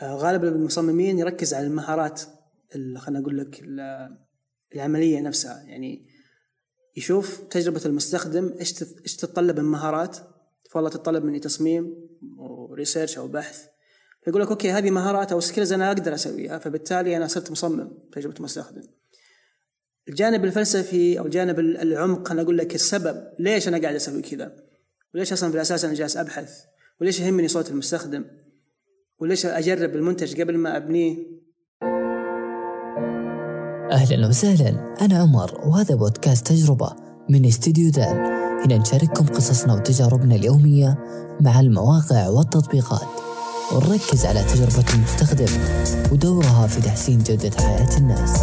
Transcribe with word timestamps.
آه، 0.00 0.14
غالب 0.14 0.44
المصممين 0.44 1.18
يركز 1.18 1.54
على 1.54 1.66
المهارات 1.66 2.22
خلينا 2.96 3.20
أقول 3.20 3.38
لك 3.38 3.64
العملية 4.74 5.20
نفسها. 5.20 5.62
يعني 5.62 6.06
يشوف 6.96 7.40
تجربة 7.40 7.80
المستخدم 7.86 8.54
إيش 8.60 8.82
إيش 8.82 9.16
تتطلب 9.16 9.60
من 9.60 9.64
مهارات. 9.64 10.16
والله 10.74 10.90
تتطلب 10.90 11.24
مني 11.24 11.38
تصميم 11.38 11.94
و 12.38 12.47
research 12.47 13.18
أو 13.18 13.28
بحث. 13.28 13.66
فيقول 14.24 14.42
لك 14.42 14.48
okay 14.48 14.70
هذه 14.70 14.90
مهارات 14.90 15.32
أو 15.32 15.40
skills 15.40 15.72
أنا 15.72 15.88
أقدر 15.88 16.14
أسويها. 16.14 16.58
فبالتالي 16.58 17.16
أنا 17.16 17.26
صرت 17.26 17.50
مصمم 17.50 17.90
تجربة 18.12 18.34
مستخدم 18.40 18.82
الجانب 20.08 20.44
الفلسفي 20.44 21.18
أو 21.18 21.28
جانب 21.28 21.58
العمق 21.58 22.30
أنا 22.30 22.42
أقول 22.42 22.58
لك 22.58 22.74
السبب 22.74 23.32
ليش 23.38 23.68
أنا 23.68 23.78
قاعد 23.78 23.94
أسوي 23.94 24.22
كذا. 24.22 24.56
وليش 25.14 25.32
أصلا 25.32 25.50
في 25.50 25.56
الأساس 25.56 25.84
أنا 25.84 25.94
جالس 25.94 26.16
أبحث. 26.16 26.64
وليش 27.00 27.20
يهمني 27.20 27.48
صوت 27.48 27.70
المستخدم. 27.70 28.24
وليش 29.20 29.46
أجرب 29.46 29.96
المنتج 29.96 30.40
قبل 30.40 30.58
ما 30.58 30.76
أبنيه؟ 30.76 31.16
أهلا 33.92 34.28
وسهلا 34.28 34.94
أنا 35.00 35.18
عمر 35.18 35.60
وهذا 35.66 35.94
بودكاست 35.94 36.46
تجربة 36.46 36.92
من 37.30 37.46
استديو 37.46 37.90
دال 37.90 38.16
هنا 38.64 38.78
نشارككم 38.78 39.26
قصصنا 39.26 39.74
وتجاربنا 39.74 40.34
اليومية 40.34 40.98
مع 41.40 41.60
المواقع 41.60 42.28
والتطبيقات. 42.28 43.08
ونركز 43.72 44.26
على 44.26 44.42
تجربة 44.42 44.94
المستخدم 44.94 45.52
ودورها 46.12 46.66
في 46.66 46.80
تحسين 46.80 47.18
جودة 47.18 47.50
حياة 47.58 47.98
الناس. 47.98 48.42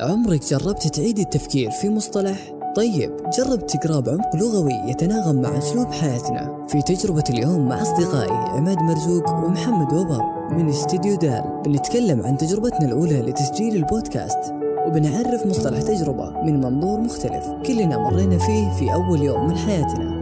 عمرك 0.00 0.44
جربت 0.44 0.86
تعيد 0.86 1.18
التفكير 1.18 1.70
في 1.70 1.88
مصطلح؟ 1.88 2.52
طيب 2.76 3.16
جرب 3.38 3.66
تقرأ 3.66 4.00
بعمق 4.00 4.36
لغوي 4.36 4.72
يتناغم 4.72 5.42
مع 5.42 5.58
أسلوب 5.58 5.92
حياتنا 5.92 6.66
في 6.68 6.82
تجربة 6.82 7.24
اليوم 7.30 7.68
مع 7.68 7.82
أصدقائي 7.82 8.32
عماد 8.32 8.78
مرزوق 8.78 9.30
ومحمد 9.30 9.92
وبر 9.92 10.22
من 10.50 10.68
استديو 10.68 11.16
دال. 11.16 11.62
بنتكلم 11.64 12.22
عن 12.22 12.36
تجربتنا 12.36 12.88
الأولى 12.88 13.20
لتسجيل 13.20 13.76
البودكاست 13.76 14.38
وبنعرف 14.86 15.46
مصطلح 15.46 15.82
تجربة 15.82 16.42
من 16.42 16.60
منظور 16.60 17.00
مختلف 17.00 17.46
كلنا 17.66 17.98
مرينا 17.98 18.38
فيه 18.38 18.70
في 18.78 18.92
أول 18.92 19.22
يوم 19.22 19.48
من 19.48 19.56
حياتنا. 19.56 20.20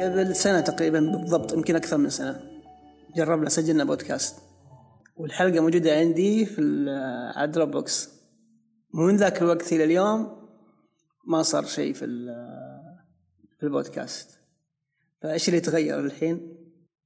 قبل 0.00 0.36
سنة 0.36 0.60
تقريبا 0.60 1.00
بالضبط 1.00 1.52
يمكن 1.52 1.76
أكثر 1.76 1.96
من 1.96 2.10
سنة 2.10 2.36
جربنا 3.16 3.48
سجلنا 3.48 3.84
بودكاست. 3.84 4.34
والحلقة 5.20 5.60
موجودة 5.60 5.96
عندي 5.96 6.46
في 6.46 6.60
على 7.36 7.52
Dropbox 7.52 8.08
ومن 8.94 9.16
ذاك 9.16 9.42
الوقت 9.42 9.72
إلى 9.72 9.84
اليوم 9.84 10.48
ما 11.26 11.42
صار 11.42 11.66
شيء 11.66 11.92
في 11.94 12.06
في 13.58 13.66
البودكاست. 13.66 14.40
فإيش 15.22 15.48
اللي 15.48 15.60
تغير 15.60 16.00
الحين؟ 16.00 16.56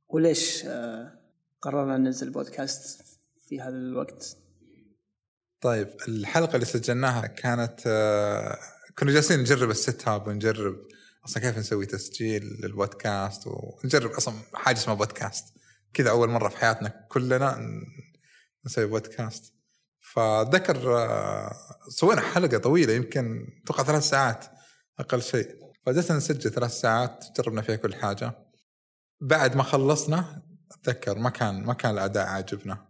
وليش 0.08 0.64
آه، 0.66 1.12
قررنا 1.62 1.96
ننزل 1.96 2.30
بودكاست 2.30 3.04
في 3.48 3.60
هذا 3.60 3.76
الوقت؟ 3.76 4.36
طيب 5.60 5.88
الحلقة 6.08 6.54
اللي 6.54 6.66
سجلناها 6.66 7.26
كانت 7.26 7.80
آه، 7.86 8.58
كنا 8.98 9.12
جالسين 9.12 9.40
نجرب 9.40 9.70
ال 9.70 10.08
setup 10.08 10.26
ونجرب 10.26 10.76
أصلا 11.24 11.42
كيف 11.42 11.58
نسوي 11.58 11.86
تسجيل 11.86 12.60
للبودكاست 12.62 13.42
ونجرب 13.46 14.10
أصلا 14.10 14.34
حاجة 14.54 14.76
اسمها 14.76 14.94
بودكاست. 14.94 15.44
كذا 15.94 16.10
أول 16.10 16.28
مرة 16.28 16.48
في 16.48 16.56
حياتنا 16.56 17.06
كلنا 17.08 17.58
نسوي 18.66 18.86
بودكاست 18.86 19.54
فذكر 20.12 20.98
آه، 20.98 21.52
سوينا 21.88 22.20
حلقة 22.20 22.58
طويلة 22.58 22.92
يمكن 22.92 23.46
أتوقع 23.62 23.82
ثلاث 23.82 24.02
ساعات 24.02 24.44
أقل 24.98 25.22
شيء. 25.22 25.64
فجلسنا 25.86 26.16
نسجل 26.16 26.50
ثلاث 26.50 26.70
ساعات 26.70 27.24
جربنا 27.36 27.62
فيها 27.62 27.76
كل 27.76 27.94
حاجة. 27.94 28.32
بعد 29.20 29.56
ما 29.56 29.62
خلصنا 29.62 30.42
أتذكر 30.72 31.18
ما 31.18 31.30
كان 31.30 31.64
ما 31.64 31.74
كان 31.74 31.92
الأداء 31.92 32.26
عاجبنا 32.26 32.88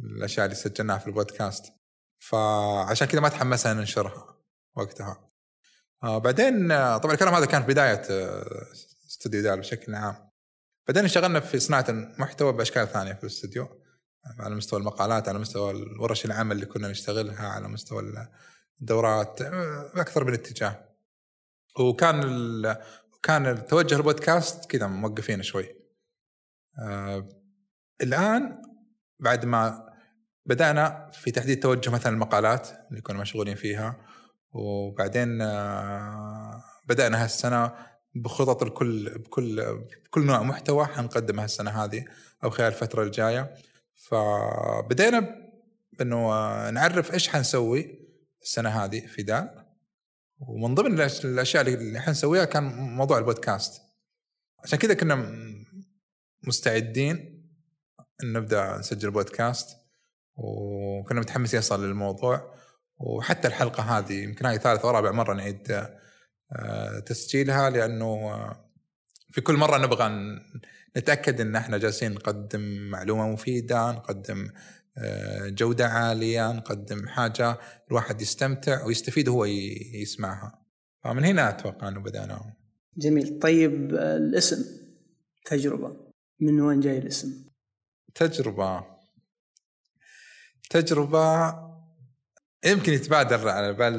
الأشياء 0.00 0.44
اللي 0.44 0.56
سجلناها 0.56 0.98
في 0.98 1.06
البودكاست. 1.06 1.72
فعشان 2.18 3.06
كذا 3.06 3.20
ما 3.20 3.28
تحمسنا 3.28 3.72
ننشرها 3.72 4.36
وقتها. 4.76 5.30
آه 6.04 6.18
بعدين 6.18 6.70
آه، 6.70 6.98
طبعا 6.98 7.14
الكلام 7.14 7.34
هذا 7.34 7.46
كان 7.46 7.62
في 7.62 7.68
بداية 7.68 8.02
استوديو 9.06 9.42
دال 9.42 9.60
بشكل 9.60 9.94
عام. 9.94 10.31
بعدين 10.88 11.04
اشتغلنا 11.04 11.40
في 11.40 11.58
صناعة 11.58 11.84
المحتوى 11.88 12.52
بأشكال 12.52 12.88
ثانية 12.88 13.12
في 13.12 13.22
الاستوديو. 13.22 13.82
على 14.38 14.54
مستوى 14.54 14.80
المقالات 14.80 15.28
على 15.28 15.38
مستوى 15.38 15.70
الورش 15.70 16.24
العمل 16.24 16.52
اللي 16.52 16.66
كنا 16.66 16.88
نشتغلها 16.88 17.48
على 17.48 17.68
مستوى 17.68 18.12
الدورات 18.80 19.42
أكثر 19.96 20.24
من 20.24 20.32
اتجاه. 20.32 20.88
وكان 21.80 22.76
كان 23.22 23.66
توجه 23.66 23.94
البودكاست 23.96 24.70
كذا 24.70 24.86
موقفين 24.86 25.42
شوي. 25.42 25.68
آه 26.78 27.28
الآن 28.02 28.62
بعد 29.20 29.44
ما 29.44 29.88
بدأنا 30.46 31.10
في 31.12 31.30
تحديد 31.30 31.60
توجه 31.60 31.90
مثلا 31.90 32.12
المقالات 32.12 32.68
اللي 32.90 33.00
كنا 33.00 33.18
مشغولين 33.18 33.54
فيها 33.54 34.06
وبعدين 34.52 35.40
آه 35.42 36.64
بدأنا 36.88 37.24
هالسنة 37.24 37.91
بخطط 38.14 38.62
الكل 38.62 39.18
بكل 39.18 39.78
بكل 40.04 40.26
نوع 40.26 40.42
محتوى 40.42 40.86
حنقدمها 40.86 41.44
السنة 41.44 41.84
هذه 41.84 42.04
أو 42.44 42.50
خلال 42.50 42.68
الفترة 42.68 43.02
الجاية. 43.02 43.54
فبدينا 43.94 45.36
انه 46.00 46.70
نعرف 46.70 47.14
إيش 47.14 47.28
حنسوي 47.28 47.98
السنة 48.42 48.68
هذه 48.68 49.06
في 49.06 49.22
دال 49.22 49.64
ومن 50.40 50.74
ضمن 50.74 51.00
الأشياء 51.24 51.68
اللي 51.68 52.00
حنسويها 52.00 52.44
كان 52.44 52.62
موضوع 52.96 53.18
البودكاست. 53.18 53.82
عشان 54.64 54.78
كذا 54.78 54.94
كنا 54.94 55.34
مستعدين 56.42 57.42
إن 58.22 58.32
نبدأ 58.32 58.78
نسجل 58.78 59.10
بودكاست. 59.10 59.76
وكنا 60.34 61.20
متحمسين 61.20 61.58
أصلا 61.58 61.86
للموضوع. 61.86 62.54
وحتى 62.98 63.48
الحلقة 63.48 63.98
هذه 63.98 64.22
يمكن 64.22 64.46
هاي 64.46 64.58
ثالث 64.58 64.84
أو 64.84 64.90
رابع 64.90 65.10
مرة 65.10 65.34
نعيد 65.34 65.88
تسجيلها 67.06 67.70
لأنه 67.70 68.32
في 69.32 69.40
كل 69.40 69.54
مرة 69.54 69.78
نبغى 69.78 70.38
نتأكد 70.96 71.40
إن 71.40 71.56
إحنا 71.56 71.78
جالسين 71.78 72.12
نقدم 72.12 72.60
معلومة 72.90 73.28
مفيدة 73.28 73.92
نقدم 73.92 74.48
آه، 74.98 75.48
جودة 75.48 75.86
عالية 75.86 76.52
نقدم 76.52 77.08
حاجة 77.08 77.58
الواحد 77.88 78.22
يستمتع 78.22 78.84
ويستفيد 78.84 79.28
وهو 79.28 79.44
يسمعها. 79.44 80.62
فمن 81.04 81.24
هنا 81.24 81.48
أتوقع 81.48 81.88
إنه 81.88 82.00
بدانا 82.00 82.54
جميل. 82.96 83.38
طيب 83.38 83.94
الاسم. 83.94 84.64
تجربة. 85.44 85.96
من 86.40 86.60
وين 86.60 86.80
جاي 86.80 86.98
الاسم؟ 86.98 87.44
تجربة. 88.14 88.84
تجربة 90.70 91.54
يمكن 92.64 92.92
يتبادر 92.92 93.48
على 93.48 93.72
بال 93.72 93.94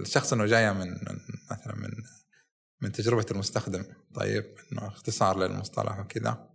الشخص 0.00 0.32
إنه 0.32 0.46
جاية 0.46 0.72
من 0.72 0.96
مثلا 1.50 1.74
من 1.74 1.90
من 2.84 2.92
تجربة 2.92 3.26
المستخدم 3.30 3.84
طيب 4.14 4.44
إنه 4.72 4.88
اختصار 4.88 5.38
للمصطلح 5.38 5.98
وكذا. 5.98 6.48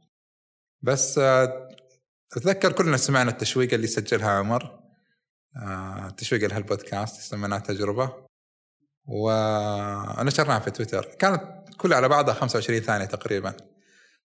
بس 0.82 1.18
آه، 1.18 1.70
أتذكر 2.38 2.72
كلنا 2.72 2.98
سمعنا 2.98 3.32
التشويق 3.32 3.74
اللي 3.74 3.88
سجلها 3.88 4.30
عمر. 4.30 4.80
آه، 5.56 6.10
تشويق 6.10 6.50
لهالبودكاست 6.50 7.22
سميناه 7.22 7.60
تجربة. 7.60 8.14
ونشرناها 9.06 10.60
في 10.60 10.72
تويتر. 10.72 11.06
كانت 11.06 11.44
كلها 11.78 11.98
على 11.98 12.08
بعضها 12.10 12.34
25 12.34 12.80
ثانية 12.80 13.06
تقريبا. 13.06 13.54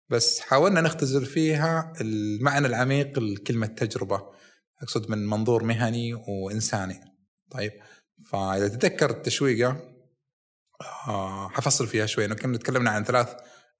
بس 0.09 0.39
حاولنا 0.39 0.81
نختزل 0.81 1.25
فيها 1.25 1.93
المعنى 2.01 2.67
العميق 2.67 3.19
لكلمة 3.19 3.67
تجربة. 3.67 4.31
أقصد 4.81 5.09
من 5.09 5.27
منظور 5.27 5.63
مهني 5.63 6.13
وإنساني. 6.13 7.01
طيب 7.51 7.71
فإذا 8.31 8.67
تتذكر 8.67 9.09
التشويقه 9.09 9.94
آه 11.07 11.49
حفصل 11.49 11.87
فيها 11.87 12.05
شوي. 12.05 12.25
إنه 12.25 12.35
كنا 12.35 12.57
تكلمنا 12.57 12.89
عن 12.89 13.03
ثلاث 13.03 13.35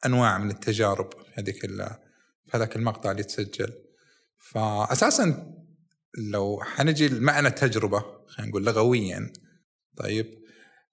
أنواع 0.06 0.38
من 0.38 0.52
التجارب 0.52 1.14
في 1.14 1.42
هذيك 1.42 1.62
في 2.46 2.52
هذاك 2.54 2.76
المقطع 2.76 3.12
اللي 3.12 3.24
تسجل. 3.24 3.74
فاساسا 4.38 5.54
لو 6.18 6.62
حنجي 6.64 7.08
لمعنى 7.08 7.48
التجربة 7.48 8.04
خلينا 8.28 8.50
نقول 8.50 8.66
لغويا 8.66 9.34
طيب 9.98 10.42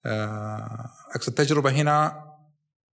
آه 0.05 0.89
أقصد 1.15 1.33
تجربة 1.33 1.71
هنا 1.71 2.23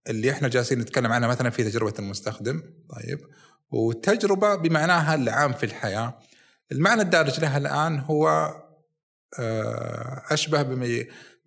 اللي 0.09 0.31
إحنا 0.31 0.47
جالسين 0.47 0.79
نتكلم 0.79 1.11
عنها 1.11 1.27
مثلا 1.27 1.49
في 1.49 1.63
تجربة 1.63 1.93
المستخدم 1.99 2.63
طيب 2.89 3.19
وتجربة 3.71 4.55
بمعناها 4.55 5.15
العام 5.15 5.53
في 5.53 5.65
الحياة. 5.65 6.19
المعنى 6.71 7.01
الدارج 7.01 7.39
لها 7.39 7.57
الآن 7.57 7.99
هو 7.99 8.27
آه 9.39 10.23
أشبه 10.29 10.61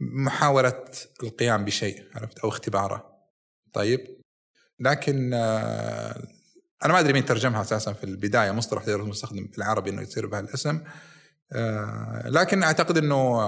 محاولة 0.00 0.84
القيام 1.22 1.64
بشيء 1.64 2.04
عرفت؟ 2.14 2.38
أو 2.38 2.48
اختباره. 2.48 3.14
طيب؟ 3.72 4.20
لكن 4.80 5.34
آه، 5.34 6.28
أنا 6.84 6.92
ما 6.92 7.00
أدري 7.00 7.12
مين 7.12 7.24
ترجمها 7.24 7.60
أساسا 7.60 7.92
في 7.92 8.04
البداية 8.04 8.50
مصطلح 8.50 8.84
المستخدم 8.88 9.46
بالعربي 9.46 9.90
إنه 9.90 10.02
يصير 10.02 10.26
بهالاسم. 10.26 10.80
آه، 11.52 12.28
لكن 12.28 12.62
أعتقد 12.62 12.98
إنه 12.98 13.40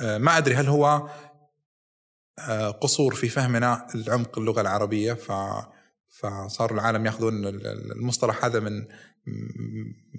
آه، 0.00 0.18
ما 0.18 0.38
أدري 0.38 0.54
هل 0.54 0.68
هو 0.68 1.08
قصور 2.80 3.14
في 3.14 3.28
فهمنا 3.28 3.86
العمق 3.94 4.38
اللغة 4.38 4.60
العربية 4.60 5.12
ف 5.12 5.32
فصار 6.08 6.74
العالم 6.74 7.06
يأخذون 7.06 7.46
المصطلح 7.46 8.44
هذا 8.44 8.60
من 8.60 8.86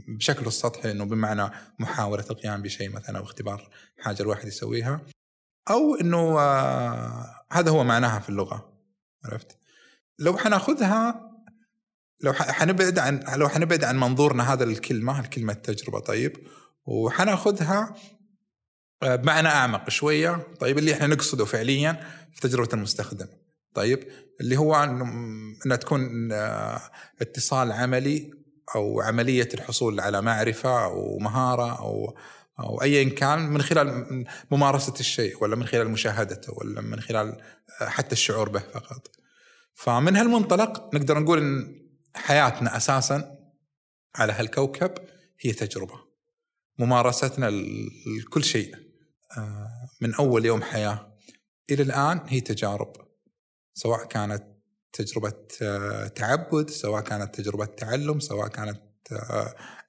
بشكل 0.08 0.46
السطحي 0.46 0.92
انه 0.92 1.06
بمعنى 1.06 1.50
محاوله 1.80 2.26
القيام 2.30 2.62
بشيء 2.62 2.90
مثلا 2.90 3.18
أو 3.18 3.24
اختبار 3.24 3.70
حاجة 4.00 4.22
الواحد 4.22 4.48
يسويها 4.48 5.02
أو 5.70 5.96
انه 5.96 6.40
هذا 7.52 7.70
هو 7.72 7.84
معناها 7.84 8.20
في 8.20 8.30
اللغة 8.30 8.74
عرفت؟ 9.26 9.58
لو 10.20 10.38
حناخذها 10.38 11.30
لو 12.22 12.34
حنبعد 12.34 13.00
عن 13.00 13.24
لو 13.38 13.50
حنبعد 13.50 13.84
عن 13.84 14.00
منظورنا 14.00 14.54
هذا 14.54 14.64
الكلمة 14.64 15.20
الكلمة 15.20 15.54
تجربه 15.54 16.00
طيب 16.00 16.38
وحناخذها 16.86 17.96
بمعنى 19.04 19.48
اعمق 19.48 19.90
شوية 19.90 20.48
طيب 20.60 20.78
اللي 20.78 20.94
إحنا 20.94 21.08
نقصده 21.08 21.46
فعليا 21.46 22.08
في 22.34 22.42
تجربه 22.42 22.70
المستخدم 22.74 23.28
طيب 23.74 24.08
اللي 24.42 24.58
هو 24.58 24.76
انها 25.66 25.78
تكون 25.78 26.32
اتصال 27.22 27.72
عملي 27.72 28.43
أو 28.76 29.02
عملية 29.02 29.50
الحصول 29.54 30.00
على 30.00 30.22
معرفة 30.22 30.84
أو 30.86 31.18
مهارة 31.18 31.80
أو 31.80 32.18
أو 32.60 32.82
ايا 32.82 33.10
كان 33.10 33.40
من 33.40 33.62
خلال 33.62 34.26
ممارسة 34.52 34.94
الشيء 35.00 35.44
ولا 35.44 35.56
من 35.56 35.66
خلال 35.66 35.90
مشاهدته 35.90 36.54
ولا 36.58 36.82
من 36.82 37.00
خلال 37.00 37.42
حتى 37.82 38.12
الشعور 38.12 38.50
به 38.50 38.60
فقط. 38.60 39.08
فمن 39.74 40.16
هالمنطلق 40.16 40.96
نقدر 40.96 41.20
نقول 41.20 41.38
إن 41.38 41.82
حياتنا 42.16 42.78
أساسا 42.78 43.38
على 44.16 44.34
هالكوكب 44.34 44.92
هي 45.40 45.52
تجربة. 45.52 46.14
ممارستنا 46.80 47.50
لكل 48.20 48.44
شيء 48.44 48.76
آه، 49.38 49.90
من 50.02 50.14
أول 50.16 50.46
يوم 50.46 50.62
حياة 50.62 51.14
إلى 51.72 51.84
الآن 51.84 52.22
هي 52.28 52.42
تجارب 52.42 52.94
سواء 53.74 54.06
كانت 54.06 54.53
تجربة 54.94 55.34
تعبد، 56.16 56.70
سواء 56.70 57.02
كانت 57.02 57.36
تجربة 57.36 57.66
تعلم، 57.66 58.20
سواء 58.20 58.48
كانت 58.48 58.82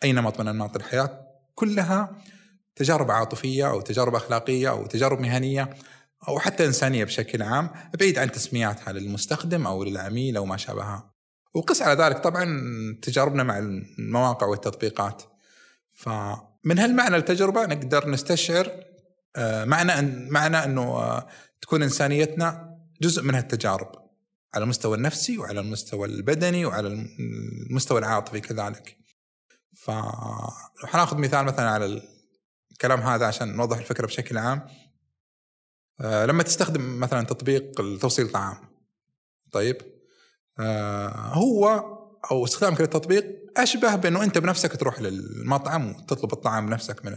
اي 0.02 0.12
نمط 0.12 0.40
من 0.40 0.48
انماط 0.48 0.76
الحياة 0.76 1.26
كلها 1.54 2.16
تجارب 2.76 3.10
عاطفية 3.10 3.70
أو 3.70 3.80
تجارب 3.80 4.14
أخلاقية 4.14 4.70
أو 4.70 4.86
تجارب 4.86 5.20
مهنية 5.20 5.74
أو 6.28 6.38
حتى 6.38 6.66
إنسانية 6.66 7.04
بشكل 7.04 7.42
عام 7.42 7.70
بعيد 7.98 8.18
عن 8.18 8.32
تسمياتها 8.32 8.92
للمستخدم 8.92 9.66
أو 9.66 9.84
للعميل 9.84 10.36
أو 10.36 10.44
ما 10.44 10.56
شابهها. 10.56 11.14
وقس 11.54 11.82
على 11.82 12.02
ذلك 12.02 12.18
طبعا 12.18 12.44
تجاربنا 13.02 13.42
مع 13.42 13.58
المواقع 13.58 14.46
والتطبيقات. 14.46 15.22
فمن 15.92 16.78
هالمعنى 16.78 17.16
التجربة 17.16 17.66
نقدر 17.66 18.10
نستشعر 18.10 18.70
معنى 19.38 20.30
معنى 20.30 20.56
أنه 20.56 21.22
تكون 21.62 21.82
إنسانيتنا 21.82 22.78
جزء 23.02 23.22
من 23.22 23.34
هالتجارب 23.34 24.03
على 24.54 24.64
المستوى 24.64 24.96
النفسي 24.96 25.38
وعلى 25.38 25.60
المستوى 25.60 26.08
البدني 26.08 26.64
وعلى 26.64 26.88
المستوى 26.88 27.98
العاطفي 27.98 28.40
كذلك. 28.40 28.96
فلو 29.76 30.86
حناخذ 30.86 31.18
مثال 31.18 31.44
مثلا 31.44 31.70
على 31.70 32.02
الكلام 32.72 33.00
هذا 33.00 33.26
عشان 33.26 33.56
نوضح 33.56 33.78
الفكرة 33.78 34.06
بشكل 34.06 34.38
عام 34.38 34.66
آه 36.00 36.26
لما 36.26 36.42
تستخدم 36.42 37.00
مثلا 37.00 37.26
تطبيق 37.26 37.72
توصيل 38.00 38.28
طعام 38.28 38.56
طيب 39.52 39.76
آه 40.58 41.08
هو 41.08 41.66
أو 42.30 42.44
استخدامك 42.44 42.80
للتطبيق 42.80 43.24
أشبه 43.56 43.94
بأنه 43.94 44.24
أنت 44.24 44.38
بنفسك 44.38 44.76
تروح 44.76 45.00
للمطعم 45.00 45.90
وتطلب 45.90 46.32
الطعام 46.32 46.66
بنفسك 46.66 47.04
من 47.04 47.16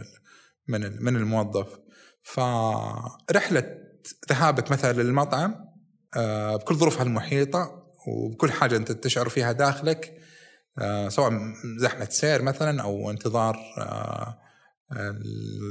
من 0.68 1.02
من 1.02 1.16
الموظف 1.16 1.78
فرحله 2.22 3.78
ذهابك 4.30 4.70
مثلا 4.70 5.02
للمطعم 5.02 5.67
بكل 6.16 6.74
ظروفها 6.74 7.02
المحيطه 7.02 7.82
وبكل 8.06 8.52
حاجة 8.52 8.76
أنت 8.76 8.92
تشعر 8.92 9.28
فيها 9.28 9.52
داخلك 9.52 10.18
آه 10.78 11.08
سواء 11.08 11.32
زحمة 11.78 12.08
سير 12.10 12.42
مثلا 12.42 12.82
أو 12.82 13.10
انتظار 13.10 13.56
آه 13.78 14.38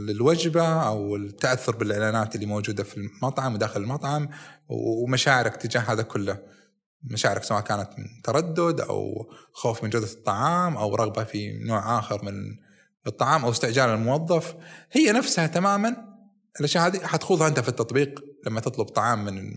الوجبة 0.09 0.87
أو 0.87 1.15
التأثر 1.15 1.75
بالإعلانات 1.75 2.35
اللي 2.35 2.45
موجودة 2.45 2.83
في 2.83 2.97
المطعم 2.97 3.53
وداخل 3.53 3.81
المطعم 3.81 4.29
ومشاعرك 4.69 5.55
تجاه 5.55 5.81
هذا 5.81 6.01
كله. 6.01 6.37
مشاعرك 7.03 7.43
سواء 7.43 7.61
كانت 7.61 7.89
من 7.97 8.05
تردد 8.23 8.81
أو 8.81 9.31
خوف 9.51 9.83
من 9.83 9.89
جودة 9.89 10.05
الطعام 10.05 10.77
أو 10.77 10.95
رغبة 10.95 11.23
في 11.23 11.57
نوع 11.57 11.99
آخر 11.99 12.25
من 12.25 12.57
الطعام 13.07 13.45
أو 13.45 13.51
استعجال 13.51 13.89
الموظف 13.89 14.55
هي 14.91 15.11
نفسها 15.11 15.47
تماما 15.47 15.95
الأشياء 16.59 16.87
هذه 16.87 16.99
حتخوضها 17.05 17.47
أنت 17.47 17.59
في 17.59 17.69
التطبيق 17.69 18.23
لما 18.45 18.59
تطلب 18.59 18.85
طعام 18.85 19.25
من 19.25 19.53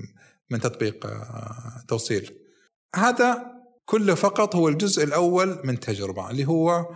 من 0.50 0.61
تطبيق 0.61 1.06
آه، 1.06 1.85
توصيل 1.88 2.38
هذا 2.97 3.61
كله 3.85 4.14
فقط 4.14 4.56
هو 4.56 4.69
الجزء 4.69 5.05
الأول 5.05 5.61
من 5.64 5.81
تجربة 5.81 6.31
اللي 6.31 6.44
هو 6.44 6.94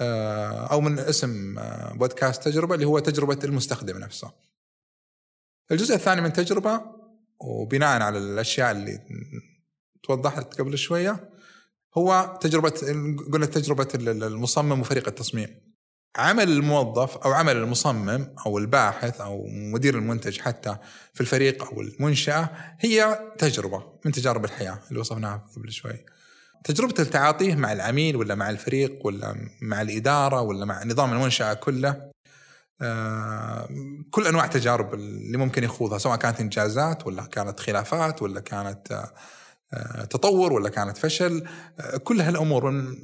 آه، 0.00 0.66
أو 0.66 0.80
من 0.80 0.98
اسم 0.98 1.58
آه، 1.58 1.92
بودكاست 1.92 2.44
تجربة 2.44 2.74
اللي 2.74 2.86
هو 2.86 2.98
تجربة 2.98 3.38
المستخدم 3.44 3.98
نفسه. 3.98 4.32
الجزء 5.70 5.94
الثاني 5.94 6.20
من 6.20 6.32
تجربة 6.32 6.80
وبناء 7.40 8.02
على 8.02 8.18
الأشياء 8.18 8.70
اللي 8.70 9.00
توضحت 10.02 10.60
قبل 10.60 10.78
شوية 10.78 11.30
هو 11.98 12.38
تجربة 12.40 12.70
قلنا 13.32 13.46
تجربة 13.46 13.88
المصمم 13.94 14.80
وفريق 14.80 15.08
التصميم. 15.08 15.73
عمل 16.16 16.48
الموظف 16.48 17.16
أو 17.16 17.32
عمل 17.32 17.56
المصمم 17.56 18.34
أو 18.46 18.58
الباحث 18.58 19.20
أو 19.20 19.46
مدير 19.46 19.94
المنتج 19.94 20.40
حتى 20.40 20.76
في 21.14 21.20
الفريق 21.20 21.64
أو 21.64 21.80
المنشأة 21.80 22.50
هي 22.80 23.18
تجربة 23.38 23.82
من 24.04 24.12
تجارب 24.12 24.44
الحياة 24.44 24.78
اللي 24.88 25.00
وصفناها 25.00 25.46
قبل 25.56 25.72
شوي. 25.72 26.04
تجربة 26.64 26.94
التعاطيه 26.98 27.54
مع 27.54 27.72
العميل 27.72 28.16
ولا 28.16 28.34
مع 28.34 28.50
الفريق 28.50 29.06
ولا 29.06 29.36
مع 29.62 29.82
الإدارة 29.82 30.40
ولا 30.40 30.64
مع 30.64 30.84
نظام 30.84 31.12
المنشأة 31.12 31.54
كله 31.54 32.10
آه، 32.82 33.68
كل 34.10 34.26
أنواع 34.26 34.44
التجارب 34.44 34.94
اللي 34.94 35.38
ممكن 35.38 35.64
يخوضها 35.64 35.98
سواء 35.98 36.16
كانت 36.16 36.40
إنجازات 36.40 37.06
ولا 37.06 37.22
كانت 37.22 37.60
خلافات 37.60 38.22
ولا 38.22 38.40
كانت 38.40 38.92
آه، 38.92 39.14
تطور 40.10 40.52
ولا 40.52 40.68
كانت 40.68 40.96
فشل؟ 40.96 41.44
آه، 41.80 41.96
كل 41.96 42.20
هالأمور 42.20 42.94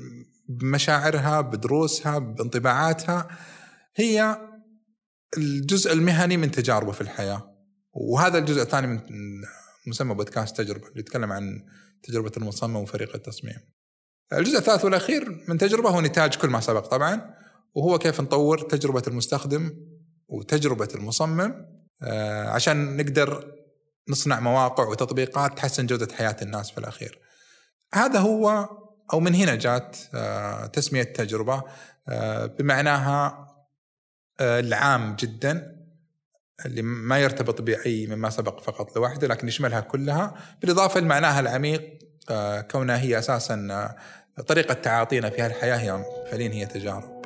بمشاعرها 0.49 1.41
بدروسها 1.41 2.19
بانطباعاتها 2.19 3.29
هي 3.97 4.39
الجزء 5.37 5.93
المهني 5.93 6.37
من 6.37 6.51
تجاربه 6.51 6.93
في 6.93 7.01
الحياة. 7.01 7.57
وهذا 7.93 8.39
الجزء 8.39 8.63
الثاني 8.63 8.87
من 8.87 9.01
مسمى 9.87 10.15
بودكاست 10.15 10.57
تجربة 10.57 10.89
اللي 10.89 11.01
يتكلم 11.01 11.33
عن 11.33 11.65
تجربة 12.03 12.33
المصمم 12.37 12.77
وفريق 12.77 13.15
التصميم. 13.15 13.59
الجزء 14.33 14.59
الثالث 14.59 14.85
والأخير 14.85 15.45
من 15.49 15.59
تجربة 15.59 15.91
هو 15.91 16.01
نتاج 16.01 16.37
كل 16.37 16.49
ما 16.49 16.61
سبق 16.61 16.87
طبعا 16.87 17.35
وهو 17.75 17.99
كيف 17.99 18.21
نطور 18.21 18.59
تجربة 18.59 19.03
المستخدم 19.09 19.75
وتجربة 20.29 20.89
المصمم 20.95 21.55
آه، 22.03 22.49
عشان 22.49 22.97
نقدر 22.97 23.60
نصنع 24.11 24.41
مواقع 24.41 24.87
وتطبيقات 24.89 25.59
تحسن 25.59 25.87
جودة 25.87 26.09
حياة 26.15 26.37
الناس 26.43 26.71
في 26.71 26.79
الأخير. 26.79 27.19
هذا 27.95 28.19
هو 28.19 28.69
أو 29.13 29.21
من 29.21 29.35
هنا 29.35 29.55
جات 29.55 29.97
آه، 30.15 30.67
تسمية 30.67 31.03
تجربة 31.03 31.63
آه، 32.09 32.47
بمعناها 32.47 33.47
العام 34.41 35.17
جدا 35.17 35.81
اللي 36.67 36.83
ما 36.83 37.19
يرتبط 37.19 37.63
بأي 37.63 38.07
مما 38.07 38.31
سبق 38.31 38.61
فقط 38.61 38.97
لوحده 38.97 39.29
لكن 39.29 39.49
يشملها 39.49 39.81
كلها. 39.81 40.35
بالإضافة 40.61 41.01
لمعناها 41.01 41.41
العميق 41.41 41.99
آه، 42.31 42.61
كونها 42.61 42.99
هي 42.99 43.19
أساسا 43.19 43.69
آه، 43.71 44.43
طريقة 44.43 44.75
تعاطينا 44.75 45.31
في 45.31 45.43
هالحياة 45.43 45.77
هي 45.77 46.05
فعليا 46.31 46.51
هي 46.51 46.67
تجارب. 46.67 47.21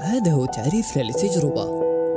هذا 0.00 0.32
هو 0.32 0.46
تعريفنا 0.46 1.02
للتجربة 1.02 1.64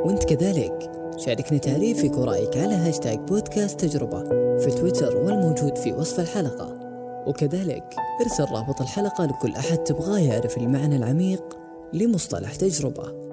وأنت 0.05 0.23
كذلك. 0.23 1.02
شاركنا 1.17 1.57
تعريفك 1.57 2.17
ورأيك 2.17 2.57
على 2.57 2.73
هاشتاج 2.73 3.19
بودكاست 3.19 3.79
تجربة 3.79 4.23
في 4.57 4.71
تويتر 4.71 5.17
والموجود 5.17 5.77
في 5.77 5.93
وصف 5.93 6.19
الحلقة. 6.19 6.79
وكذلك 7.27 7.95
ارسل 8.21 8.53
رابط 8.53 8.81
الحلقة 8.81 9.25
لكل 9.25 9.51
أحد 9.51 9.77
تبغاه 9.77 10.19
يعرف 10.19 10.57
المعنى 10.57 10.95
العميق 10.95 11.59
لمصطلح 11.93 12.55
تجربة. 12.55 13.23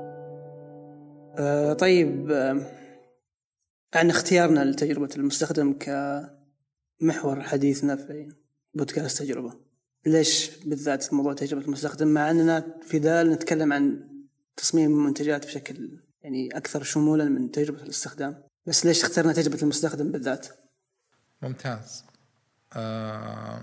آه 1.38 1.72
طيب 1.72 2.30
آه 2.30 2.60
عن 3.94 4.10
اختيارنا 4.10 4.64
لتجربة 4.64 5.08
المستخدم 5.16 5.74
كمحور 7.00 7.40
حديثنا 7.40 7.96
في 7.96 8.28
بودكاست 8.74 9.22
تجربة. 9.22 9.52
ليش 10.06 10.50
بالذات 10.64 11.14
موضوع 11.14 11.32
تجربة 11.32 11.64
المستخدم؟ 11.64 12.08
مع 12.08 12.30
أننا 12.30 12.64
في 12.82 12.98
ذال 12.98 13.30
نتكلم 13.30 13.72
عن 13.72 14.08
تصميم 14.56 14.90
المنتجات 14.90 15.46
بشكل 15.46 15.90
يعني 16.22 16.56
أكثر 16.56 16.82
شمولا 16.82 17.24
من 17.24 17.50
تجربة 17.50 17.82
الاستخدام. 17.82 18.42
بس 18.66 18.86
ليش 18.86 19.04
اخترنا 19.04 19.32
تجربة 19.32 19.62
المستخدم 19.62 20.12
بالذات؟ 20.12 20.46
ممتاز. 21.42 22.04
آه 22.72 23.62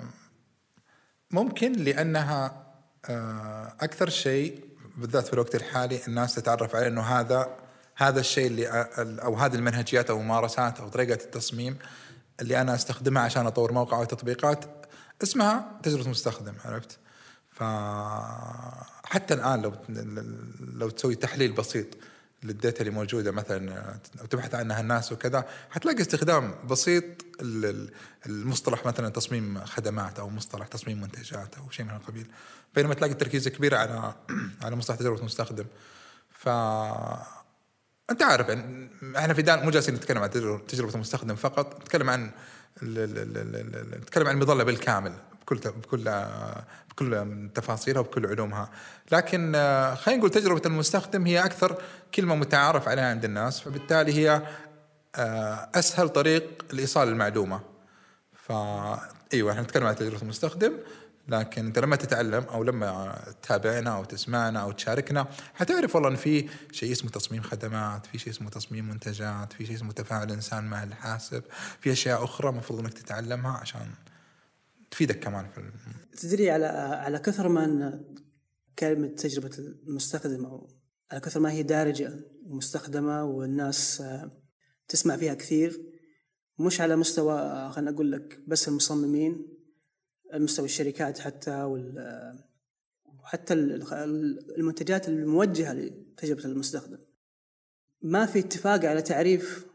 ممكن 1.32 1.72
لأنها 1.72 2.68
آه 3.10 3.76
أكثر 3.80 4.10
شيء 4.10 4.66
بالذات 4.98 5.28
في 5.28 5.34
الوقت 5.34 5.56
الحالي 5.56 6.00
الناس 6.08 6.36
تتعرف 6.36 6.76
عليه 6.76 6.88
إنه 6.88 7.02
هذا 7.02 7.58
هذا 7.96 8.20
الشيء 8.20 8.48
اللي 8.48 8.68
أو 8.98 9.36
هذه 9.36 9.56
المنهجيات 9.56 10.10
أو 10.10 10.20
ممارسات 10.20 10.80
أو 10.80 10.90
طريقة 10.90 11.24
التصميم 11.26 11.78
اللي 12.42 12.62
أنا 12.62 12.76
أستخدمها 12.76 13.22
عشان 13.22 13.46
أطور 13.48 13.72
موقع 13.72 13.98
أو 13.98 14.04
تطبيقات 14.04 14.66
اسمها 15.24 15.80
تجربة 15.84 16.10
مستخدم 16.10 16.54
عرفت؟ 16.66 17.00
فحتى 17.50 19.34
الآن 19.34 19.62
لو 19.62 19.74
لو 20.60 20.90
تسوي 20.90 21.16
تحليل 21.16 21.52
بسيط 21.52 21.88
للداتا 22.44 22.80
اللي 22.80 22.92
موجودة 22.92 23.32
مثلا 23.32 24.00
تبحث 24.30 24.56
عنها 24.56 24.82
الناس 24.82 25.12
وكذا 25.12 25.46
حتلاقي 25.72 26.02
استخدام 26.02 26.56
بسيط 26.70 27.04
المصطلح 28.26 28.86
مثلا 28.86 29.10
تصميم 29.10 29.66
خدمات 29.66 30.20
أو 30.20 30.30
مصطلح 30.30 30.68
تصميم 30.68 31.02
منتجات 31.02 31.58
أو 31.58 31.70
شيء 31.70 31.86
من 31.86 31.92
القبيل. 31.92 32.28
بينما 32.76 32.94
تلاقي 32.94 33.14
التركيز 33.14 33.48
كبير 33.48 33.76
على 33.76 34.14
على 34.64 34.76
مصطلح 34.76 34.98
تجربه 34.98 35.20
المستخدم 35.20 35.66
ف 36.30 36.50
أنت 38.10 38.24
عارف 38.24 38.50
يعني 38.50 38.90
إحنا 39.18 39.34
في 39.34 39.42
دان 39.42 39.64
مو 39.64 39.72
جالسين 39.72 39.96
نتكلم 39.96 40.24
عن 40.24 40.30
تجربه 40.68 40.96
المستخدم 40.96 41.36
فقط 41.36 41.82
نتكلم 41.82 42.10
عن 42.10 42.32
نتكلم 42.84 44.28
عن 44.28 44.36
المظلة 44.36 44.64
بالكامل. 44.64 45.14
بكل 45.48 45.58
بكل 45.58 46.26
بكل 46.90 47.50
تفاصيلها 47.56 48.00
وبكل 48.00 48.26
علومها. 48.26 48.70
لكن 49.12 49.54
آه، 49.56 49.96
خلينا 49.96 50.20
نقول 50.20 50.32
تجربة 50.32 50.62
المستخدم 50.66 51.28
هي 51.28 51.46
أكثر 51.46 51.82
كلمة 52.16 52.36
متعارف 52.36 52.88
عليها 52.88 53.10
عند 53.10 53.26
الناس 53.26 53.60
فبالتالي 53.60 54.14
هي 54.14 54.42
آه، 55.16 55.70
أسهل 55.76 56.10
طريق 56.10 56.66
لإيصال 56.74 57.08
المعلومة. 57.08 57.62
فأيوة 58.34 59.52
إحنا 59.52 59.62
نتكلم 59.62 59.86
عن 59.86 59.96
تجربة 59.96 60.22
المستخدم 60.22 60.74
لكن 61.28 61.66
أنت 61.66 61.80
لما 61.80 61.96
تتعلم 61.96 62.44
أو 62.44 62.64
لما 62.64 63.20
تتابعنا 63.42 63.96
أو 63.96 64.04
تسمعنا 64.04 64.62
أو 64.62 64.72
تشاركنا 64.72 65.28
حتعرف 65.56 65.96
والله 65.96 66.10
إن 66.10 66.16
في 66.16 66.50
شيء 66.72 66.92
اسمه 66.92 67.10
تصميم 67.10 67.42
خدمات، 67.42 68.06
في 68.06 68.18
شيء 68.18 68.34
اسمه 68.34 68.50
تصميم 68.50 68.90
منتجات، 68.90 69.54
في 69.54 69.66
شيء 69.66 69.76
اسمه 69.76 69.92
تفاعل 69.92 70.28
الانسان 70.28 70.64
مع 70.64 70.84
الحاسب، 70.84 71.44
في 71.82 71.92
أشياء 71.92 72.24
أخرى 72.24 72.50
المفروض 72.50 72.80
إنك 72.80 72.94
تتعلمها 72.94 73.58
عشان 73.58 73.88
تفيدك 74.92 75.20
كمان 75.20 75.48
في 75.48 75.72
تدري 76.18 76.52
على 76.52 76.66
على 76.66 77.20
كثر 77.20 77.50
ما 77.50 77.66
أن 77.66 78.06
كلمة 78.80 79.08
تجربة 79.08 79.58
المستخدم 79.58 80.46
أو 80.46 80.70
على 81.12 81.22
كثر 81.22 81.40
ما 81.40 81.52
هي 81.52 81.64
دارجة 81.64 82.14
ومستخدمة 82.46 83.24
والناس 83.24 84.02
آه، 84.02 84.32
تسمع 84.88 85.18
فيها 85.18 85.34
كثير 85.34 85.82
مش 86.60 86.82
على 86.82 86.96
مستوى 86.96 87.34
آه، 87.34 87.70
خلينا 87.70 87.92
أقول 87.92 88.12
لك 88.12 88.40
بس 88.48 88.68
المصممين 88.68 89.48
مستوى 90.34 90.66
الشركات 90.66 91.20
حتى 91.20 91.64
وال 91.64 91.98
آه، 91.98 92.48
وحتى 93.24 93.54
المنتجات 94.58 95.08
الموجهة 95.08 95.74
لتجربة 95.74 96.46
المستخدم. 96.46 96.98
ما 98.02 98.26
في 98.26 98.40
اتفاق 98.40 98.86
على 98.86 99.02
تعريف 99.02 99.66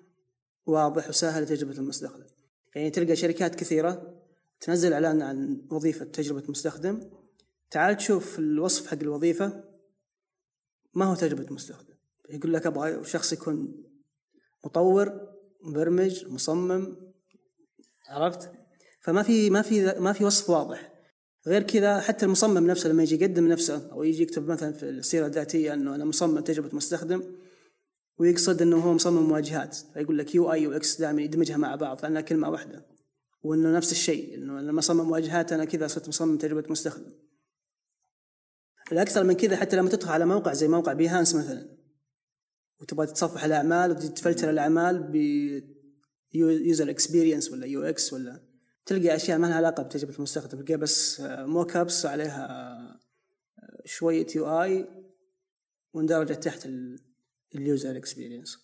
واضح 0.67 1.09
وسهل 1.09 1.43
لتجربة 1.43 1.79
المستخدم. 1.79 2.27
يعني 2.75 2.91
تلقى 2.91 3.17
شركات 3.17 3.55
كثيرة 3.55 4.22
تنزل 4.63 4.93
إعلان 4.93 5.23
عن 5.23 5.67
وظيفة 5.71 6.05
تجربة 6.05 6.43
مستخدم. 6.49 7.11
تعال 7.71 7.97
تشوف 7.97 8.39
الوصف 8.39 8.87
حق 8.87 8.99
الوظيفة. 9.03 9.65
ما 10.95 11.05
هو 11.05 11.15
تجربة 11.15 11.55
مستخدم؟ 11.55 11.95
يقول 12.31 12.53
لك 12.53 12.67
أبغى 12.67 13.05
شخص 13.05 13.33
يكون 13.33 13.85
مطور 14.65 15.21
مبرمج 15.63 16.27
مصمم. 16.27 16.97
عرفت؟ 18.09 18.53
فما 19.01 19.23
في 19.23 19.51
ما 19.51 19.63
في 19.63 19.95
ما 19.99 20.13
في 20.13 20.25
وصف 20.25 20.51
واضح. 20.51 20.93
غير 21.47 21.63
كذا 21.63 22.01
حتى 22.01 22.27
المصمم 22.27 22.67
نفسه 22.67 22.89
لما 22.89 23.03
يجي 23.03 23.15
يقدم 23.15 23.49
نفسه 23.49 23.93
أو 23.93 24.03
يجي 24.03 24.23
يكتب 24.23 24.49
مثلا 24.49 24.73
في 24.73 24.83
السيرة 24.83 25.27
الذاتية 25.27 25.75
إنه 25.75 25.95
أنا 25.95 26.05
مصمم 26.05 26.41
تجربة 26.41 26.77
مستخدم 26.77 27.23
ويقصد 28.19 28.63
إنه 28.63 28.77
هو 28.77 28.93
مصمم 28.93 29.33
واجهات 29.33 29.77
فيقول 29.95 30.19
لك 30.19 30.35
UI 30.35 30.53
و 30.53 30.67
UX 30.67 31.01
دائما 31.01 31.23
يدمجها 31.23 31.57
مع 31.57 31.75
بعض 31.75 31.99
فانها 31.99 32.21
كلمة 32.21 32.51
واحدة. 32.51 32.87
وإنه 33.43 33.77
نفس 33.77 33.93
الشيء 33.93 34.35
إنه 34.35 34.61
لما 34.61 34.79
اصمم 34.79 35.11
واجهات 35.11 35.53
أنا 35.53 35.65
كذا 35.65 35.87
صرت 35.87 36.09
مصمم 36.09 36.39
تجربة 36.39 36.65
مستخدم. 36.69 37.13
الأكثر 38.93 39.25
من 39.25 39.35
كذا 39.35 39.57
حتى 39.57 39.77
لما 39.77 39.89
تدخل 39.89 40.11
على 40.11 40.27
موقع 40.27 40.53
زي 40.53 40.69
موقع 40.69 40.93
Behance 40.93 41.35
مثلا 41.35 41.69
وتبغى 42.81 43.07
تتصفح 43.07 43.45
الأعمال 43.45 43.91
وتفلتر 43.91 44.51
الأعمال 44.51 45.03
ب 45.03 45.17
user 46.35 46.91
experience 46.91 47.51
ولا 47.51 47.67
UX 47.67 48.13
ولا 48.13 48.41
تلقى 48.87 49.17
أشياء 49.17 49.39
ما 49.39 49.47
لها 49.47 49.57
علاقة 49.57 49.83
بتجربة 49.83 50.15
المستخدم 50.17 50.59
تلقى 50.59 50.77
بس 50.77 51.21
mock-ups 51.21 52.07
عليها 52.07 53.01
شوية 53.85 54.27
UI 54.37 54.89
واندرجت 55.93 56.45
تحت 56.45 56.69
ال 57.55 57.63
user 57.63 57.97
experience 57.97 58.59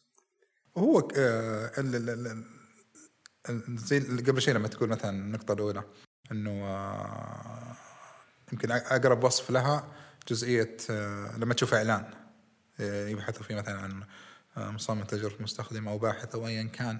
هو 0.76 1.08
آه، 1.16 1.80
زي 3.68 4.00
قبل 4.00 4.42
شيء 4.42 4.54
لما 4.54 4.68
تقول 4.68 4.88
مثلا 4.88 5.10
النقطة 5.10 5.52
الأولى 5.52 5.82
إنه 6.32 6.50
آه، 6.50 7.76
يمكن 8.52 8.70
أقرب 8.70 9.24
وصف 9.24 9.50
لها 9.50 9.84
جزئية 10.28 10.76
آه، 10.90 11.36
لما 11.36 11.54
تشوف 11.54 11.74
إعلان. 11.74 12.10
يبحثوا 12.80 13.42
فيه 13.42 13.54
مثلا 13.54 13.80
عن 13.80 14.02
مصمم 14.74 15.04
تجربه 15.04 15.34
مستخدم 15.40 15.88
أو 15.88 15.98
باحث 15.98 16.34
أو 16.34 16.46
ايا 16.46 16.62
كان. 16.62 16.98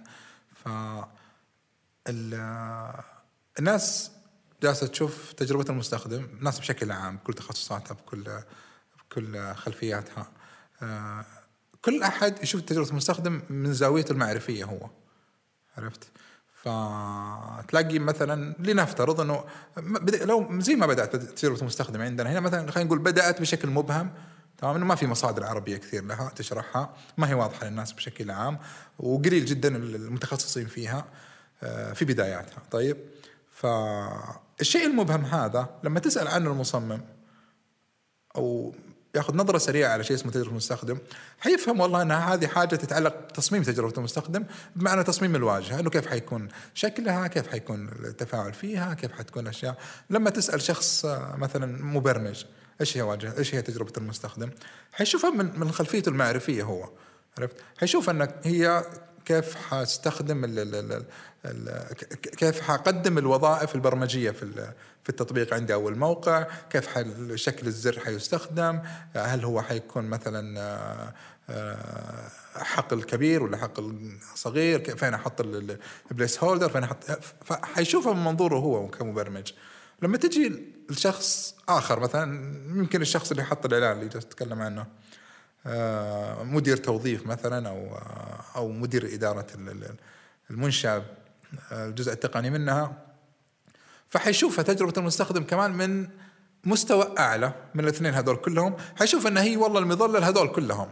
ف 0.54 0.68
الناس 3.58 4.10
جالسة 4.62 4.86
تشوف 4.86 5.32
تجربة 5.32 5.64
المستخدم 5.70 6.24
الناس 6.24 6.58
بشكل 6.58 6.92
عام 6.92 7.16
بكل 7.16 7.32
تخصصاتها 7.32 7.94
بكل 7.94 8.40
بكل 8.98 9.54
خلفياتها. 9.54 10.32
آه، 10.82 11.24
كل 11.82 12.02
أحد 12.02 12.42
يشوف 12.42 12.60
تجربة 12.60 12.90
المستخدم 12.90 13.42
من 13.50 13.74
زاويته 13.74 14.12
المعرفية 14.12 14.64
هو. 14.64 14.90
عرفت؟ 15.76 16.10
فتلاقي 16.62 17.98
مثلا 17.98 18.54
لنفترض 18.58 19.20
إنه 19.20 19.44
لو 20.24 20.60
زي 20.60 20.76
ما 20.76 20.86
بدأت 20.86 21.16
تجربه 21.16 21.60
المستخدم 21.60 22.02
عندنا 22.02 22.32
هنا 22.32 22.40
مثلا 22.40 22.70
خلينا 22.70 22.86
نقول 22.86 22.98
بدأت 22.98 23.40
بشكل 23.40 23.68
مبهم 23.68 24.10
تمام؟ 24.58 24.76
إنه 24.76 24.86
ما 24.86 24.94
في 24.94 25.06
مصادر 25.06 25.44
عربية 25.44 25.76
كثير 25.76 26.04
لها 26.04 26.32
تشرحها 26.36 26.94
ما 27.18 27.28
هي 27.28 27.34
واضحة 27.34 27.66
للناس 27.66 27.92
بشكل 27.92 28.30
عام 28.30 28.58
وقليل 28.98 29.44
جدا 29.44 29.76
المتخصصين 29.76 30.66
فيها 30.66 31.04
آه، 31.62 31.92
في 31.92 32.04
بداياتها. 32.04 32.62
طيب 32.70 32.96
فالشيء 33.50 34.86
المبهم 34.86 35.24
هذا 35.24 35.68
لما 35.82 36.00
تسأل 36.00 36.28
عنه 36.28 36.50
المصمم 36.50 37.00
أو 38.36 38.74
ياخذ 39.18 39.36
نظرة 39.36 39.58
سريعة 39.58 39.92
على 39.92 40.04
شيء 40.04 40.16
اسمه 40.16 40.32
تجربة 40.32 40.50
المستخدم. 40.50 40.98
حيفهم 41.40 41.80
والله 41.80 42.02
ان 42.02 42.12
هذه 42.12 42.46
حاجة 42.46 42.76
تتعلق 42.76 43.16
بتصميم 43.28 43.62
تجربة 43.62 43.92
المستخدم 43.98 44.44
بمعنى 44.76 45.04
تصميم 45.04 45.36
الواجهة 45.36 45.80
إنه 45.80 45.90
كيف 45.90 46.06
حيكون 46.06 46.48
شكلها 46.74 47.26
كيف 47.26 47.48
حيكون 47.48 47.88
التفاعل 47.88 48.52
فيها 48.52 48.94
كيف 48.94 49.12
حتكون 49.12 49.46
أشياء. 49.46 49.78
لما 50.10 50.30
تسأل 50.30 50.62
شخص 50.62 51.04
مثلا 51.38 51.84
مبرمج 51.84 52.44
إيش 52.80 52.96
هي 52.96 53.02
واجهة 53.02 53.38
إيش 53.38 53.54
هي 53.54 53.62
تجربة 53.62 53.92
المستخدم؟ 53.96 54.50
حيشوفها 54.92 55.30
من 55.30 55.60
من 55.60 55.72
خلفيته 55.72 56.08
المعرفية 56.08 56.62
هو 56.62 56.88
عرفت؟ 57.38 57.56
حيشوف 57.78 58.10
أنك 58.10 58.34
هي 58.44 58.84
كيف 59.28 59.54
حاستخدم 59.54 60.44
ال 60.44 60.58
ال 60.58 61.04
ال 61.44 61.84
كيف 62.16 62.60
حقدم 62.60 63.18
الوظائف 63.18 63.74
البرمجية 63.74 64.30
في 64.30 64.72
في 65.02 65.08
التطبيق 65.08 65.54
عندي 65.54 65.74
أو 65.74 65.88
الموقع 65.88 66.46
كيف 66.70 66.88
شكل 67.34 67.66
الزر 67.66 68.00
حيستخدم 68.00 68.80
هل 69.14 69.44
هو 69.44 69.62
حيكون 69.62 70.04
مثلا 70.04 70.60
آه، 71.50 72.28
حقل 72.56 73.02
كبير 73.02 73.42
ولا 73.42 73.56
حقل 73.56 74.12
صغير 74.34 74.96
فين 74.96 75.14
أحط 75.14 75.40
البليس 76.10 76.44
هولدر 76.44 76.68
فين 76.68 76.84
أحط 76.84 77.04
فحيشوفها 77.44 78.12
من 78.12 78.24
منظوره 78.24 78.56
هو 78.56 78.88
كمبرمج. 78.88 79.52
لما 80.02 80.16
تجي 80.16 80.62
لشخص 80.90 81.54
آخر 81.68 82.00
مثلا 82.00 82.54
يمكن 82.68 83.02
الشخص 83.02 83.30
اللي 83.30 83.44
حط 83.44 83.66
الإعلان 83.66 84.00
اللي 84.00 84.06
اتكلم 84.06 84.62
عنه. 84.62 84.86
مدير 86.44 86.76
توظيف 86.76 87.26
مثلا 87.26 87.68
أو 87.68 87.76
آه، 87.76 88.44
أو 88.56 88.68
مدير 88.68 89.14
إدارة 89.14 89.46
المنشاه 90.50 91.02
آه، 91.72 91.86
الجزء 91.86 92.12
التقني 92.12 92.50
منها. 92.50 93.06
فحيشوفها 94.08 94.62
تجربه 94.62 94.92
المستخدم 94.96 95.44
كمان 95.44 95.70
من 95.70 96.08
مستوى 96.64 97.14
أعلى 97.18 97.52
من 97.74 97.84
الاثنين 97.84 98.14
هذول 98.14 98.36
كلهم. 98.36 98.76
حيشوف 98.96 99.26
إن 99.26 99.36
هي 99.36 99.56
والله 99.56 99.80
المظلة 99.80 100.18
لهذول 100.18 100.48
كلهم. 100.48 100.88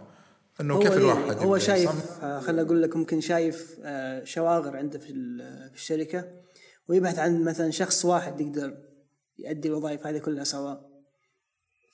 إنه 0.61 0.79
كيف 0.79 0.97
الواحد 0.97 1.39
هو 1.39 1.59
شايف 1.59 1.91
خليني 2.21 2.63
أقول 2.63 2.83
لك 2.83 2.97
ممكن 2.97 3.21
شايف 3.21 3.77
شواغر 4.25 4.77
عنده 4.77 4.99
في 4.99 5.07
في 5.71 5.75
الشركة 5.75 6.25
ويبحث 6.89 7.19
عن 7.19 7.45
مثلا 7.45 7.71
شخص 7.71 8.05
واحد 8.05 8.41
يقدر 8.41 8.77
يؤدي 9.39 9.69
الوظائف 9.69 10.07
هذه 10.07 10.19
كلها 10.19 10.45
سوا. 10.45 10.96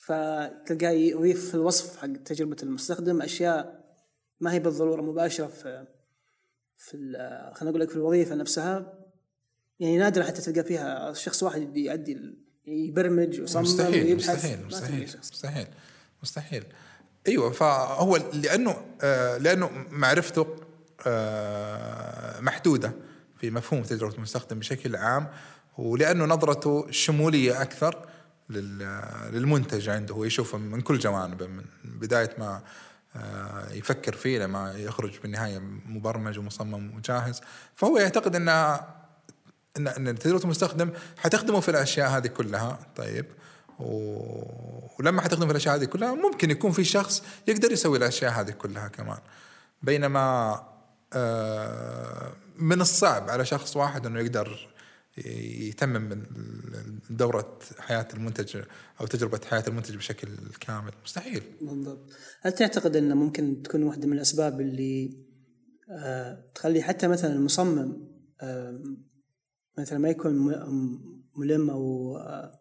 فتلقاه 0.02 0.90
يضيف 0.90 1.48
في 1.48 1.54
الوصف 1.54 1.96
حق 1.96 2.12
تجربة 2.24 2.56
المستخدم 2.62 3.22
أشياء 3.22 3.84
ما 4.40 4.52
هي 4.52 4.58
بالضرورة 4.58 5.02
مباشرة 5.02 5.46
في 5.46 5.86
في 6.76 6.92
خلينا 7.54 7.70
نقول 7.70 7.80
لك 7.80 7.90
في 7.90 7.96
الوظيفة 7.96 8.34
نفسها. 8.34 8.98
يعني 9.80 9.98
نادر 9.98 10.22
حتى 10.22 10.42
تلقى 10.42 10.64
فيها 10.64 11.12
شخص 11.12 11.42
واحد 11.42 11.76
يؤدي 11.76 12.18
يبرمج 12.66 13.40
ويصمم 13.40 13.62
مستحيل 13.62 14.04
ويبحث. 14.04 14.30
مستحيل 14.30 14.66
مستحيل 14.66 15.08
مستحيل 15.32 15.66
مستحيل. 16.22 16.64
أيوه 17.28 17.50
فهو 17.50 18.16
لأنه 18.16 18.76
آه 19.02 19.38
لأنه 19.38 19.70
معرفته 19.90 20.56
آه 21.06 22.40
محدودة 22.40 22.92
في 23.36 23.50
مفهوم 23.50 23.82
تجربة 23.82 24.14
المستخدم 24.14 24.58
بشكل 24.58 24.96
عام 24.96 25.28
ولأنه 25.78 26.24
نظرته 26.24 26.90
شمولية 26.90 27.62
أكثر 27.62 28.11
للمنتج 28.52 29.88
عنده 29.88 30.14
هو 30.14 30.24
يشوفه 30.24 30.58
من 30.58 30.80
كل 30.80 30.98
جوانبه 30.98 31.46
من 31.46 31.64
بداية 31.84 32.30
ما 32.38 32.62
آه، 33.16 33.72
يفكر 33.72 34.12
فيه 34.12 34.38
لما 34.38 34.72
يخرج 34.72 35.18
بالنهاية 35.22 35.58
مبرمج 35.86 36.38
ومصمم 36.38 36.96
وجاهز. 36.96 37.40
فهو 37.74 37.98
يعتقد 37.98 38.36
ان 38.36 38.48
إن 39.76 39.88
إن 39.88 40.18
تجربه 40.18 40.44
المستخدم 40.44 40.90
حتخدمه 41.18 41.60
في 41.60 41.70
الأشياء 41.70 42.08
هذه 42.08 42.26
كلها. 42.26 42.78
طيب. 42.96 43.26
ولما 43.78 45.22
حتخدم 45.22 45.46
في 45.46 45.50
الأشياء 45.50 45.74
هذه 45.74 45.84
كلها 45.84 46.14
ممكن 46.14 46.50
يكون 46.50 46.72
في 46.72 46.84
شخص 46.84 47.22
يقدر 47.48 47.72
يسوي 47.72 47.98
الأشياء 47.98 48.32
هذه 48.32 48.50
كلها 48.50 48.88
كمان. 48.88 49.18
بينما 49.82 50.62
آه، 51.12 52.32
من 52.56 52.80
الصعب 52.80 53.30
على 53.30 53.44
شخص 53.44 53.76
واحد 53.76 54.06
إنه 54.06 54.20
يقدر 54.20 54.68
يتمم 55.16 56.22
دورة 57.10 57.58
حياة 57.78 58.08
المنتج 58.14 58.62
أو 59.00 59.06
تجربة 59.06 59.40
حياة 59.50 59.64
المنتج 59.68 59.96
بشكل 59.96 60.28
كامل. 60.60 60.92
مستحيل. 61.04 61.42
بالضبط. 61.60 62.10
هل 62.40 62.52
تعتقد 62.52 62.96
أن 62.96 63.16
ممكن 63.16 63.62
تكون 63.62 63.82
واحدة 63.82 64.06
من 64.06 64.12
الأسباب 64.12 64.60
اللي 64.60 65.16
آه 65.90 66.50
تخلي 66.54 66.82
حتى 66.82 67.08
مثلا 67.08 67.32
المصمم 67.32 68.08
مثلا 69.78 69.98
ما 69.98 70.08
يكون 70.08 70.34
ملم 71.36 71.70
أو 71.70 72.16
آه 72.16 72.60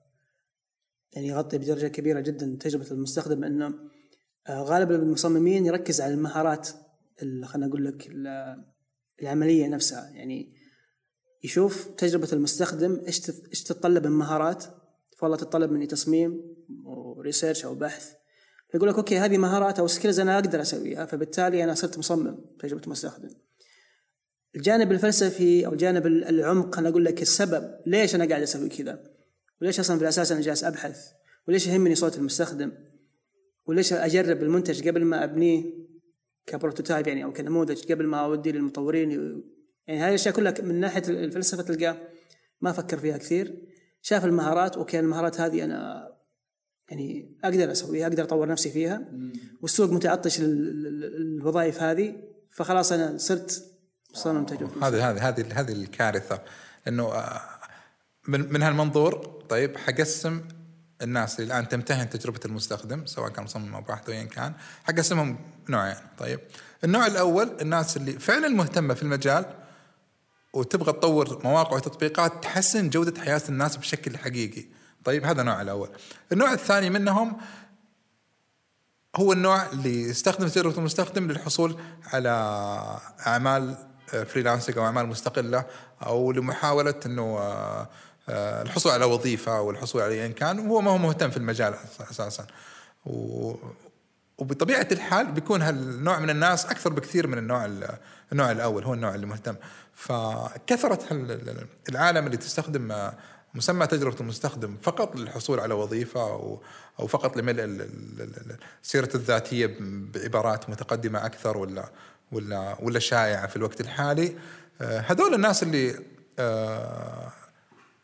يعني 1.14 1.28
يغطي 1.28 1.58
بدرجة 1.58 1.88
كبيرة 1.88 2.20
جدا 2.20 2.58
تجربة 2.60 2.92
المستخدم 2.92 3.44
أنه 3.44 3.74
آه 4.48 4.62
غالبا 4.62 4.96
المصممين 4.96 5.66
يركز 5.66 6.02
على 6.02 6.14
المهارات 6.14 6.70
خلينا 7.44 7.68
نقول 7.68 7.86
لك 7.86 8.12
العملية 9.22 9.68
نفسها. 9.68 10.10
يعني 10.10 10.61
يشوف 11.44 11.88
تجربة 11.98 12.28
المستخدم 12.34 13.02
إيش 13.08 13.30
إيش 13.30 13.64
تتطلب 13.64 14.08
من 14.08 14.14
مهارات؟ 14.14 14.66
والله 15.22 15.38
تتطلب 15.38 15.72
مني 15.72 15.88
تصميم 15.88 16.42
و 16.86 16.95
research 16.95 17.66
أو 17.66 17.76
بحث. 17.76 18.14
يقول 18.76 18.90
لك 18.90 18.96
okay 18.96 19.18
هذه 19.18 19.38
مهارات 19.38 19.80
أو 19.80 19.88
skills 19.88 20.20
أنا 20.20 20.36
أقدر 20.36 20.62
أسويها 20.62 21.06
فبالتالي 21.06 21.64
أنا 21.64 21.74
صرت 21.74 21.98
مصمم 21.98 22.38
تجربة 22.60 22.82
مستخدم 22.88 23.30
الجانب 24.56 24.92
الفلسفي 24.92 25.66
أو 25.66 25.74
الجانب 25.74 26.08
العمق 26.08 26.78
أنا 26.78 26.90
أقول 26.90 27.06
لك 27.06 27.22
السبب 27.22 27.76
ليش 27.86 28.16
أنا 28.16 28.26
قاعد 28.26 28.42
أسوي 28.42 28.70
كذا 28.70 29.04
وليش 29.62 29.80
أصلا 29.80 29.98
في 29.98 30.04
الأساس 30.04 30.32
أنا 30.32 30.42
جالس 30.42 30.64
أبحث 30.64 31.12
وليش 31.48 31.68
يهمني 31.68 31.96
صوت 31.96 32.18
المستخدم 32.18 32.72
وليش 33.66 33.94
أجرب 33.94 34.44
المنتج 34.44 34.88
قبل 34.88 35.06
ما 35.06 35.24
أبنيه 35.24 35.64
ك 36.46 36.52
prototype 36.52 37.08
يعني 37.08 37.24
أو 37.24 37.34
كنموذج 37.34 37.92
قبل 37.92 38.08
ما 38.08 38.18
أوديه 38.18 38.52
للمطورين 38.52 39.42
يعني 39.88 40.02
هذه 40.02 40.10
الأشياء 40.10 40.36
كلها 40.36 40.54
من 40.62 40.80
ناحية 40.80 41.04
الفلسفة 41.08 41.64
تلقاه 41.64 41.98
ما 42.62 42.72
فكر 42.72 42.98
فيها 42.98 43.18
كثير. 43.18 43.68
شاف 44.02 44.26
المهارات 44.26 44.78
okay 44.78 45.00
المهارات 45.00 45.42
هذه 45.42 45.64
أنا 45.64 46.12
يعني 46.90 47.38
أقدر 47.44 47.72
أسويها 47.72 48.08
أقدر 48.08 48.24
أطور 48.24 48.48
نفسي 48.48 48.72
فيها. 48.72 49.02
والسوق 49.62 49.92
متعطش 49.92 50.40
للوظائف 50.40 51.82
هذه 51.82 52.16
فخلاص 52.50 52.92
أنا 52.92 53.18
صرت 53.18 53.64
تجربة. 54.48 54.88
هذه 54.88 55.10
هذه 55.10 55.30
هذه 55.30 55.60
هذه 55.60 55.72
الكارثة. 55.72 56.42
إنه 56.88 57.04
آه، 57.04 57.42
من 58.28 58.54
من 58.54 58.62
هالمنظور 58.62 59.42
طيب 59.50 59.78
حقسم 59.78 60.42
الناس 61.02 61.40
اللي 61.40 61.54
الآن 61.54 61.68
تمتهن 61.68 62.10
تجربة 62.10 62.40
المستخدم 62.46 63.06
سواء 63.06 63.30
كان 63.30 63.44
مصمم 63.44 63.76
أو 63.76 63.82
باحث 63.82 64.10
أو 64.10 64.28
كان 64.28 64.54
حقسمهم 64.84 65.40
نوعين 65.70 65.96
طيب. 66.18 66.40
النوع 66.84 67.08
الأول 67.08 67.58
الناس 67.62 67.98
اللي 67.98 68.12
فعلا 68.12 68.48
مهتمة 68.48 68.94
في 68.94 69.04
المجال 69.04 69.46
وتبغى 70.54 70.94
تطور 70.94 71.42
مواقع 71.44 71.76
وتطبيقات 71.76 72.44
تحسن 72.44 72.90
جودة 72.90 73.22
حياة 73.22 73.42
الناس 73.50 73.78
بشكل 73.78 74.18
حقيقي. 74.18 74.66
طيب 75.04 75.26
هذا 75.26 75.42
النوع 75.42 75.62
الأول. 75.62 75.90
النوع 76.32 76.54
الثاني 76.54 76.90
منهم 76.90 77.38
هو 79.16 79.34
النوع 79.34 79.72
اللي 79.72 80.02
يستخدم 80.02 80.48
تجربة 80.48 80.78
المستخدم 80.78 81.32
للحصول 81.32 81.78
على 82.14 82.30
أعمال 83.28 83.78
فريلانسنج 84.08 84.78
أو 84.78 84.86
أعمال 84.86 85.08
مستقلة 85.08 85.66
أو 86.06 86.32
لمحاولة 86.32 86.96
أنه 87.06 87.38
آه، 87.40 87.90
آه، 88.30 88.62
الحصول 88.62 88.92
على 88.92 89.06
وظيفة 89.06 89.58
أو 89.58 89.72
الحصول 89.72 90.02
على 90.02 90.14
أيا 90.14 90.28
كان 90.28 90.60
وهو 90.60 90.82
ما 90.82 90.92
هو 90.92 90.98
مهتم 90.98 91.30
في 91.30 91.38
المجال 91.38 91.76
أساسا. 92.12 92.48
وبطبيعة 94.42 94.88
الحال 94.92 95.32
بيكون 95.32 95.62
هالنوع 95.62 96.20
من 96.20 96.30
الناس 96.30 96.66
أكثر 96.66 96.94
بكثير 96.94 97.28
من 97.28 97.38
النوع 97.38 97.66
النوع 98.32 98.52
الأول 98.52 98.84
هو 98.84 98.94
النوع 98.94 99.16
اللي 99.16 99.26
مهتم. 99.26 99.56
فكثرت 99.94 101.12
العالم 101.90 102.26
اللي 102.26 102.38
تستخدم 102.38 103.12
مسمى 103.54 103.88
تجربة 103.88 104.16
المستخدم 104.20 104.78
فقط 104.84 105.16
للحصول 105.16 105.60
على 105.60 105.74
وظيفة 105.74 106.22
أو 106.22 106.62
أو 107.00 107.08
فقط 107.08 107.38
لملء 107.38 107.64
السيرة 108.84 109.10
الذاتية 109.16 109.78
بعبارات 109.80 110.70
متقدمة 110.70 111.26
أكثر 111.26 111.58
ولا 111.58 111.90
ولا 112.32 112.78
ولا 112.80 113.00
شائعة 113.00 113.48
في 113.48 113.56
الوقت 113.56 113.82
الحالي. 113.82 114.36
هذول 114.82 115.34
الناس 115.34 115.64
اللي 115.64 115.96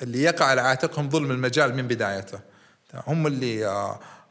اللي 0.02 0.22
يقع 0.24 0.46
على 0.46 0.62
عاتقهم 0.62 1.10
ظلم 1.10 1.32
المجال 1.32 1.76
من 1.76 1.88
بدايته. 1.88 2.40
هم 3.08 3.28
اللي 3.28 3.68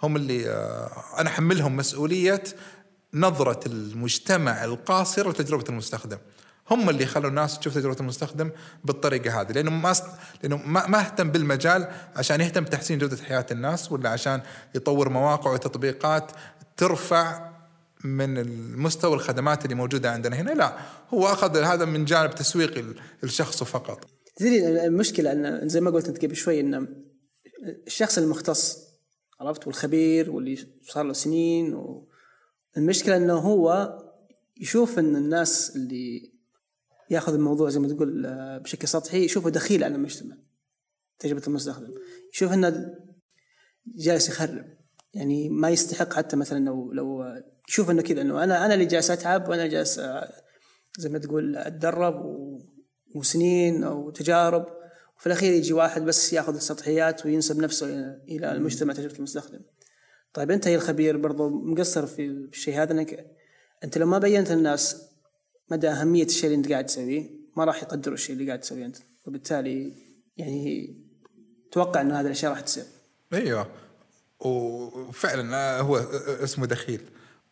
هم 0.02 0.16
اللي 0.16 0.50
آه، 0.50 0.90
أنا 1.18 1.28
أحملهم 1.28 1.76
مسؤولية 1.76 2.42
نظرة 3.14 3.60
المجتمع 3.66 4.64
القاصره 4.64 5.30
لتجربه 5.30 5.64
المستخدم. 5.68 6.18
هم 6.70 6.90
اللي 6.90 7.06
خلوا 7.06 7.30
الناس 7.30 7.58
تشوف 7.58 7.74
تجربة 7.74 7.96
المستخدم 8.00 8.50
بالطريقة 8.84 9.40
هذه 9.40 9.52
لأنه 9.52 9.70
ما 9.70 9.94
لأنه 10.42 10.56
ما, 10.56 10.86
ما 10.86 11.00
اهتم 11.00 11.30
بالمجال 11.30 11.88
عشان 12.16 12.40
يهتم 12.40 12.64
بتحسين 12.64 12.98
جودة 12.98 13.16
حياة 13.16 13.46
الناس 13.50 13.92
ولا 13.92 14.10
عشان 14.10 14.42
يطور 14.74 15.08
مواقع 15.08 15.52
وتطبيقات 15.52 16.32
ترفع 16.76 17.50
من 18.04 18.38
المستوى 18.38 19.14
الخدمات 19.14 19.64
اللي 19.64 19.74
موجودة 19.74 20.10
عندنا 20.10 20.36
هنا. 20.36 20.50
لا 20.50 20.76
هو 21.14 21.26
أخذ 21.26 21.62
هذا 21.62 21.84
من 21.84 22.04
جانب 22.04 22.34
تسويقي 22.34 22.84
الشخص 23.24 23.62
فقط. 23.62 24.04
زي 24.38 24.86
المشكلة 24.86 25.32
ان 25.32 25.68
زي 25.68 25.80
ما 25.80 25.90
قلت 25.90 26.08
أنت 26.08 26.24
قبل 26.24 26.36
شوي 26.36 26.60
أن 26.60 26.88
الشخص 27.86 28.18
المختص 28.18 28.85
عرفت؟ 29.40 29.66
والخبير 29.66 30.30
واللي 30.30 30.56
صار 30.82 31.04
له 31.04 31.12
سنين 31.12 31.82
المشكلة 32.76 33.16
إنه 33.16 33.34
هو 33.34 33.98
يشوف 34.60 34.98
إن 34.98 35.16
الناس 35.16 35.76
اللي 35.76 36.32
يأخذ 37.10 37.34
الموضوع 37.34 37.68
زي 37.68 37.80
ما 37.80 37.88
تقول 37.88 38.26
آه، 38.26 38.58
بشكل 38.58 38.88
سطحي 38.88 39.24
يشوفه 39.24 39.50
دخيل 39.50 39.84
على 39.84 39.94
المجتمع 39.94 40.36
تجربة 41.18 41.42
المستخدم. 41.46 41.94
يشوف 42.34 42.52
إنه 42.52 42.94
جالس 43.86 44.28
يخرب 44.28 44.76
يعني 45.14 45.48
ما 45.48 45.70
يستحق 45.70 46.12
حتى 46.12 46.36
مثلا 46.36 46.64
لو 46.64 46.92
لو 46.92 47.24
يشوف 47.68 47.90
إنه 47.90 48.02
كذا 48.02 48.20
إنه 48.20 48.44
أنا 48.44 48.66
أنا 48.66 48.74
اللي 48.74 48.84
جالس 48.84 49.10
أتعب 49.10 49.48
وأنا 49.48 49.66
جالس 49.66 49.98
آه، 49.98 50.32
زي 50.98 51.08
ما 51.08 51.18
تقول 51.18 51.56
أتدرب 51.56 52.22
وسنين 53.14 53.84
أو 53.84 54.10
تجارب. 54.10 54.75
وفي 55.18 55.26
الأخير 55.26 55.52
يجي 55.52 55.72
واحد 55.72 56.02
بس 56.02 56.32
ياخذ 56.32 56.54
السطحيات 56.54 57.26
وينسب 57.26 57.58
نفسه 57.58 57.86
إلى 58.28 58.52
المجتمع 58.52 58.94
تجربة 58.94 59.16
المستخدم. 59.16 59.60
طيب 60.32 60.50
أنت 60.50 60.66
يا 60.66 60.76
الخبير 60.76 61.16
برضو 61.16 61.48
مقصر 61.48 62.06
في 62.06 62.26
الشيء 62.26 62.82
هذا 62.82 62.92
إنك 62.92 63.26
أنت 63.84 63.98
لو 63.98 64.06
ما 64.06 64.18
بينت 64.18 64.52
للناس 64.52 65.02
مدى 65.70 65.88
أهمية 65.88 66.24
الشيء 66.24 66.44
اللي 66.44 66.56
أنت 66.56 66.72
قاعد 66.72 66.86
تسويه 66.86 67.30
ما 67.56 67.64
راح 67.64 67.82
يقدروا 67.82 68.14
الشيء 68.14 68.36
اللي 68.36 68.46
قاعد 68.46 68.60
تسويه 68.60 68.86
أنت. 68.86 68.96
وبالتالي 69.26 69.92
يعني 70.36 70.96
توقع 71.72 72.00
إن 72.00 72.12
هذه 72.12 72.26
الأشياء 72.26 72.52
راح 72.52 72.60
تصير. 72.60 72.84
أيوه. 73.32 73.70
وفعلا 74.40 75.80
هو 75.80 75.96
اسمه 76.26 76.66
دخيل. 76.66 77.00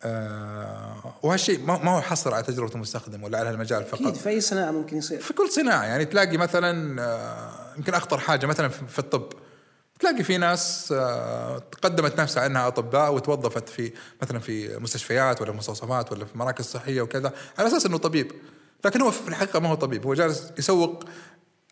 آه 0.04 1.14
وهالشيء 1.22 1.64
ما 1.64 1.90
هو 1.90 2.00
حصر 2.00 2.34
على 2.34 2.42
تجربة 2.42 2.74
المستخدم 2.74 3.24
ولا 3.24 3.38
على 3.38 3.50
المجال 3.50 3.84
فقط. 3.84 4.00
أكيد 4.00 4.14
في 4.14 4.28
أي 4.28 4.40
صناعة 4.40 4.70
ممكن 4.70 4.96
يصير؟ 4.96 5.20
في 5.20 5.32
كل 5.32 5.50
صناعة 5.50 5.84
يعني 5.84 6.04
تلاقي 6.04 6.36
مثلا 6.36 7.02
آه 7.02 7.76
يمكن 7.76 7.94
أخطر 7.94 8.18
حاجة 8.18 8.46
مثلا 8.46 8.68
في 8.68 8.98
الطب. 8.98 9.28
تلاقي 10.00 10.24
في 10.24 10.38
ناس 10.38 10.94
آه 10.96 11.62
قدمت 11.82 12.20
نفسها 12.20 12.46
إنها 12.46 12.66
أطباء 12.68 13.14
وتوظفت 13.14 13.68
في 13.68 13.92
مثلا 14.22 14.38
في 14.38 14.78
مستشفيات 14.78 15.42
ولا 15.42 15.52
مستوصفات 15.52 16.12
ولا 16.12 16.24
في 16.24 16.38
مراكز 16.38 16.64
صحية 16.64 17.02
وكذا 17.02 17.32
على 17.58 17.68
أساس 17.68 17.86
إنه 17.86 17.98
طبيب. 17.98 18.32
لكن 18.84 19.02
هو 19.02 19.10
في 19.10 19.28
الحقيقة 19.28 19.60
ما 19.60 19.68
هو 19.68 19.74
طبيب 19.74 20.06
هو 20.06 20.14
جالس 20.14 20.52
يسوق 20.58 21.04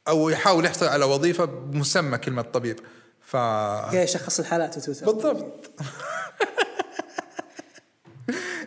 أو 0.08 0.28
يحاول 0.28 0.64
يحصل 0.64 0.86
على 0.86 1.04
وظيفة 1.04 1.44
بمسمى 1.44 2.18
كلمة 2.18 2.42
طبيب. 2.42 2.80
ف 3.20 3.36
يشخص 3.92 4.40
الحالات 4.40 4.88
بالضبط. 4.88 5.70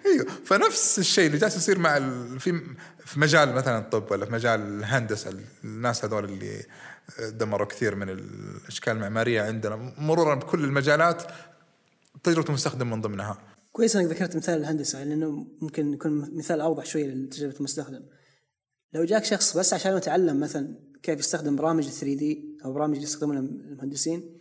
أيوه 0.06 0.26
فنفس 0.46 1.00
الشيء 1.00 1.28
اللي 1.28 1.38
جالس 1.38 1.56
يصير 1.56 1.80
مع 1.80 2.00
في 2.40 2.62
في 3.06 3.20
مجال 3.20 3.54
مثلا 3.54 3.80
الطب 3.80 4.12
ولا 4.12 4.26
في 4.26 4.32
مجال 4.32 4.60
الهندسة. 4.60 5.40
الناس 5.64 6.06
هذول 6.06 6.26
اللي 6.26 6.64
دمروا 7.30 7.68
كثير 7.68 7.96
من 7.96 8.10
الأشكال 8.10 8.94
المعمارية 8.94 9.42
عندنا. 9.42 9.94
مرورا 9.98 10.36
بكل 10.36 10.64
المجالات 10.64 11.24
تجربة 12.24 12.50
المستخدم 12.50 12.90
من 12.90 13.02
ضمنها. 13.02 13.38
كويس 13.72 13.96
إنك 13.96 14.12
ذكرت 14.12 14.36
مثال 14.36 14.60
الهندسة 14.60 15.04
لأنه 15.04 15.48
ممكن 15.62 15.94
يكون 15.94 16.38
مثال 16.38 16.62
أوضح 16.62 16.86
شوية 16.86 17.08
لتجربة 17.08 17.56
المستخدم. 17.58 18.02
لو 18.94 19.04
جاك 19.04 19.26
شخص 19.26 19.58
بس 19.58 19.74
عشان 19.74 19.98
يتعلم 19.98 20.40
مثلا 20.40 20.76
كيف 21.04 21.20
يستخدم 21.20 21.56
برامج 21.56 21.84
3 21.84 22.16
دي 22.16 22.58
أو 22.66 22.74
برامج 22.74 22.94
اللي 22.94 23.04
يستخدمونها 23.04 23.42
المهندسين 23.42 24.38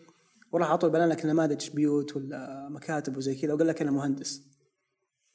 وراح 0.52 0.68
على 0.68 0.78
طول 0.78 0.90
بنى 0.90 1.06
لك 1.06 1.26
نماذج 1.26 1.70
بيوت 1.70 2.16
ولا 2.16 2.68
مكاتب 2.70 3.16
وزي 3.16 3.34
كذا 3.34 3.52
وقال 3.52 3.66
لك 3.66 3.82
أنا 3.82 3.90
مهندس. 3.90 4.42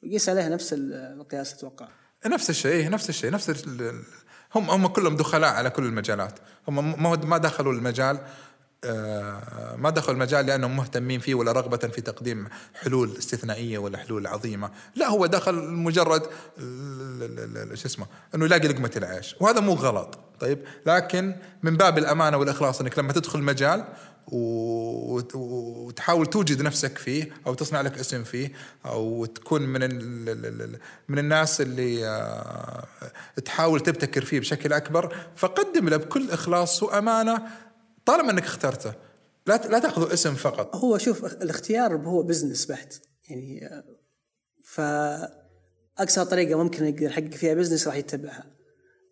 وقيس 0.02 0.28
عليها 0.28 0.48
نفس 0.48 0.74
القياس 0.78 1.54
أتوقع. 1.54 1.88
نفس 2.26 2.50
الشيء 2.50 2.72
إيه، 2.72 2.88
نفس 2.88 3.08
الشيء 3.08 3.30
نفس 3.30 3.68
هم 4.54 4.70
هم 4.70 4.86
كلهم 4.86 5.16
دخلاء 5.16 5.50
على 5.50 5.70
كل 5.70 5.84
المجالات. 5.84 6.38
هم 6.68 7.02
ما 7.28 7.38
دخلوا 7.38 7.72
المجال 7.72 8.18
آه، 8.84 9.76
ما 9.76 9.90
دخلوا 9.90 10.14
المجال 10.14 10.46
لأنهم 10.46 10.76
مهتمين 10.76 11.20
فيه 11.20 11.34
ولا 11.34 11.52
رغبة 11.52 11.76
في 11.76 12.00
تقديم 12.00 12.48
حلول 12.74 13.16
استثنائية 13.18 13.78
ولا 13.78 13.98
حلول 13.98 14.26
عظيمة، 14.26 14.70
لا 14.96 15.08
هو 15.08 15.26
دخل 15.26 15.54
مجرد 15.54 16.22
شو 17.74 17.86
اسمه 17.86 18.06
إنه 18.34 18.44
يلاقي 18.44 18.68
لقمة 18.68 18.90
العيش، 18.96 19.36
وهذا 19.40 19.60
مو 19.60 19.74
غلط، 19.74 20.18
طيب؟ 20.40 20.64
لكن 20.86 21.36
من 21.62 21.76
باب 21.76 21.98
الأمانة 21.98 22.36
والإخلاص 22.36 22.80
إنك 22.80 22.98
لما 22.98 23.12
تدخل 23.12 23.42
مجال 23.42 23.84
وتحاول 24.32 26.26
توجد 26.26 26.62
نفسك 26.62 26.98
فيه 26.98 27.32
أو 27.46 27.54
تصنع 27.54 27.80
لك 27.80 27.98
اسم 27.98 28.24
فيه 28.24 28.52
أو 28.86 29.24
تكون 29.24 29.62
من 29.62 29.80
من 31.08 31.18
الناس 31.18 31.60
اللي 31.60 32.06
آه، 32.06 32.86
تحاول 33.44 33.80
تبتكر 33.80 34.24
فيه 34.24 34.40
بشكل 34.40 34.72
أكبر. 34.72 35.16
فقدم 35.36 35.88
له 35.88 35.96
بكل 35.96 36.30
إخلاص 36.30 36.82
وأمانة 36.82 37.42
طالما 38.06 38.30
إنك 38.30 38.44
اخترته. 38.44 38.92
لا 39.46 39.56
لا 39.68 39.78
تأخذه 39.78 40.12
اسم 40.12 40.34
فقط. 40.34 40.76
هو 40.76 40.98
شوف 40.98 41.24
الاختيار 41.24 41.96
هو 41.96 42.22
business 42.22 42.66
بحت. 42.66 42.94
يعني 43.28 43.66
آه، 43.66 43.84
فاقصى 44.64 46.24
طريقة 46.24 46.62
ممكن 46.62 46.84
يقدر 46.84 47.02
يحقق 47.02 47.34
فيها 47.34 47.54
business 47.54 47.86
راح 47.86 47.96
يتبعها. 47.96 48.44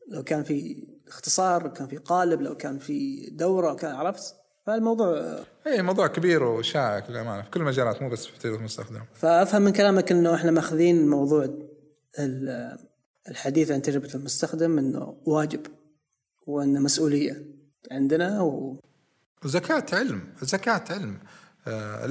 لو 0.09 0.23
كان 0.23 0.45
في 0.45 0.87
اختصار 1.09 1.63
لو 1.63 1.73
كان 1.73 1.89
في 1.89 1.97
قالب 1.97 2.43
لو 2.43 2.57
كان 2.57 2.79
في 2.79 3.29
دورة 3.31 3.75
كان 3.75 3.95
عرفت؟ 3.95 4.35
فالموضوع 4.69 5.39
اي 5.67 5.83
موضوع 5.83 6.07
كبير 6.07 6.43
وشائك 6.43 7.11
للأمانة 7.11 7.43
في 7.43 7.51
كل 7.51 7.61
المجالات 7.61 8.03
مو 8.03 8.09
بس 8.09 8.27
في 8.27 8.39
تجربه 8.39 8.59
المستخدم. 8.59 9.01
فأفهم 9.15 9.63
من 9.63 9.73
كلامك 9.73 10.13
إنه 10.13 10.35
إحنا 10.35 10.51
ماخذين 10.51 11.09
موضوع 11.09 11.45
ال- 12.19 12.79
الحديث 13.29 13.71
عن 13.71 13.83
تجربة 13.83 14.15
المستخدم 14.15 14.79
إنه 14.79 15.17
واجب 15.27 15.61
وإنه 16.47 16.81
مسؤولية 16.81 17.43
عندنا 17.91 18.41
و. 18.43 18.81
زكاة 19.45 19.85
علم 19.93 20.23
زكاة 20.43 20.85
علم. 20.91 21.19
آه، 21.69 22.07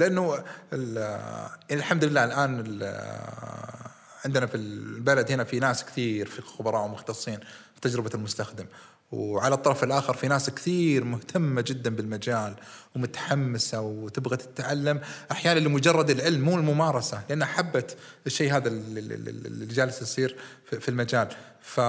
ال- 0.72 0.98
آه، 0.98 1.50
الحمد 1.70 2.04
لله 2.04 2.24
الآن 2.24 2.60
ال- 2.60 2.82
آه، 2.82 3.90
عندنا 4.24 4.46
في 4.46 4.54
البلد 4.56 5.32
هنا 5.32 5.44
في 5.44 5.60
ناس 5.60 5.84
كثير 5.84 6.26
في 6.26 6.42
خبراء 6.42 6.84
ومختصين 6.84 7.38
في 7.74 7.80
تجربة 7.80 8.10
المستخدم. 8.14 8.66
وعلى 9.12 9.54
الطرف 9.54 9.84
الآخر 9.84 10.14
في 10.14 10.28
ناس 10.28 10.50
كثير 10.50 11.04
مهتمة 11.04 11.64
جدا 11.66 11.90
بالمجال 11.90 12.54
ومتحمسة 12.96 13.80
وتبغى 13.80 14.36
تتعلم. 14.36 15.00
أحيانا 15.32 15.58
لمجرد 15.58 16.10
العلم 16.10 16.40
مو 16.40 16.54
الممارسة 16.56 17.22
لأنها 17.28 17.46
حبت 17.46 17.96
الشيء 18.26 18.56
هذا 18.56 18.68
اللي- 18.68 19.66
جالس 19.66 20.02
يصير 20.02 20.36
في 20.64 20.88
المجال. 20.88 21.28
ف 21.60 21.80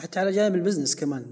حتى 0.00 0.20
على 0.20 0.32
جانب 0.32 0.54
ال 0.54 0.59
business 0.59 0.96
كمان. 0.96 1.26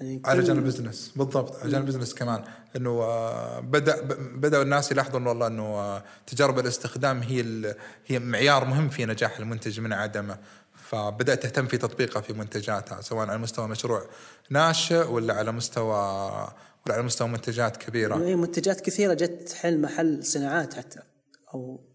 يعني 0.00 0.22
على 0.24 0.42
جانب 0.42 0.58
ال 0.58 0.64
business 0.64 1.12
بالضبط 1.16 1.56
على 1.60 1.70
جانب 1.70 1.84
ال 1.88 1.91
business 1.91 2.14
كمان. 2.14 2.44
إنه 2.76 2.90
آه، 2.90 3.60
بدا 3.60 4.02
بدأوا 4.36 4.62
الناس 4.62 4.92
يلاحظون 4.92 5.26
والله 5.26 5.46
إنه 5.46 5.62
آه، 5.62 6.04
تجارب 6.26 6.58
الاستخدام 6.58 7.18
هي 7.22 7.44
هي 8.06 8.18
معيار 8.18 8.64
مهم 8.64 8.88
في 8.88 9.06
نجاح 9.06 9.38
المنتج 9.38 9.80
من 9.80 9.92
عدمه. 9.92 10.38
فبدأت 10.92 11.42
تهتم 11.42 11.66
في 11.66 11.78
تطبيقها 11.78 12.20
في 12.20 12.32
منتجاتها 12.32 13.00
سواء 13.00 13.26
على 13.28 13.38
مستوى 13.38 13.68
مشروع 13.68 14.10
ناشئ 14.50 15.10
ولا 15.10 15.34
على 15.34 15.52
مستوى 15.52 15.94
ولا 16.86 16.94
على 16.94 17.02
مستوى 17.02 17.28
منتجات 17.28 17.76
كبيرة. 17.76 18.18
يعني 18.18 18.36
منتجات 18.36 18.80
كثيرة 18.80 19.14
جت 19.14 19.48
تحل 19.48 19.80
محل 19.80 20.24
صناعات 20.24 20.74
حتى 20.74 21.00
أو 21.54 21.88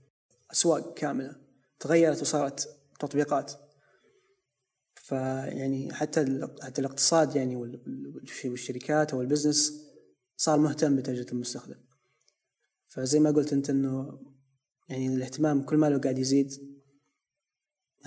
أسواق 0.51 0.93
كاملة 0.93 1.35
تغيرت 1.79 2.21
وصارت 2.21 2.69
تطبيقات. 2.99 3.51
فيعني 4.95 5.93
حتى 5.93 6.47
حتى 6.61 6.81
الاقتصاد 6.81 7.35
يعني 7.35 7.55
وال- 7.55 7.81
وال- 8.15 8.49
والشركات 8.51 9.13
أو 9.13 9.21
ال 9.21 9.27
business 9.27 9.73
صار 10.37 10.59
مهتم 10.59 10.95
بتجربة 10.95 11.31
المستخدم. 11.31 11.79
فزي 12.87 13.19
ما 13.19 13.31
قلت 13.31 13.53
أنت 13.53 13.69
إنه 13.69 14.19
يعني 14.89 15.07
الاهتمام 15.07 15.63
كل 15.63 15.77
ما 15.77 15.89
له 15.89 15.99
قاعد 15.99 16.17
يزيد. 16.17 16.76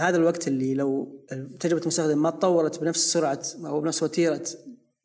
هذا 0.01 0.17
الوقت 0.17 0.49
اللي 0.49 0.75
لو 0.75 1.21
تجربة 1.61 1.83
المستخدم 1.83 2.23
ما 2.23 2.31
تطورت 2.31 2.81
بنفس 2.81 3.13
سرعة 3.13 3.43
أو 3.65 3.81
بنفس 3.81 4.03
وتيرة 4.03 4.43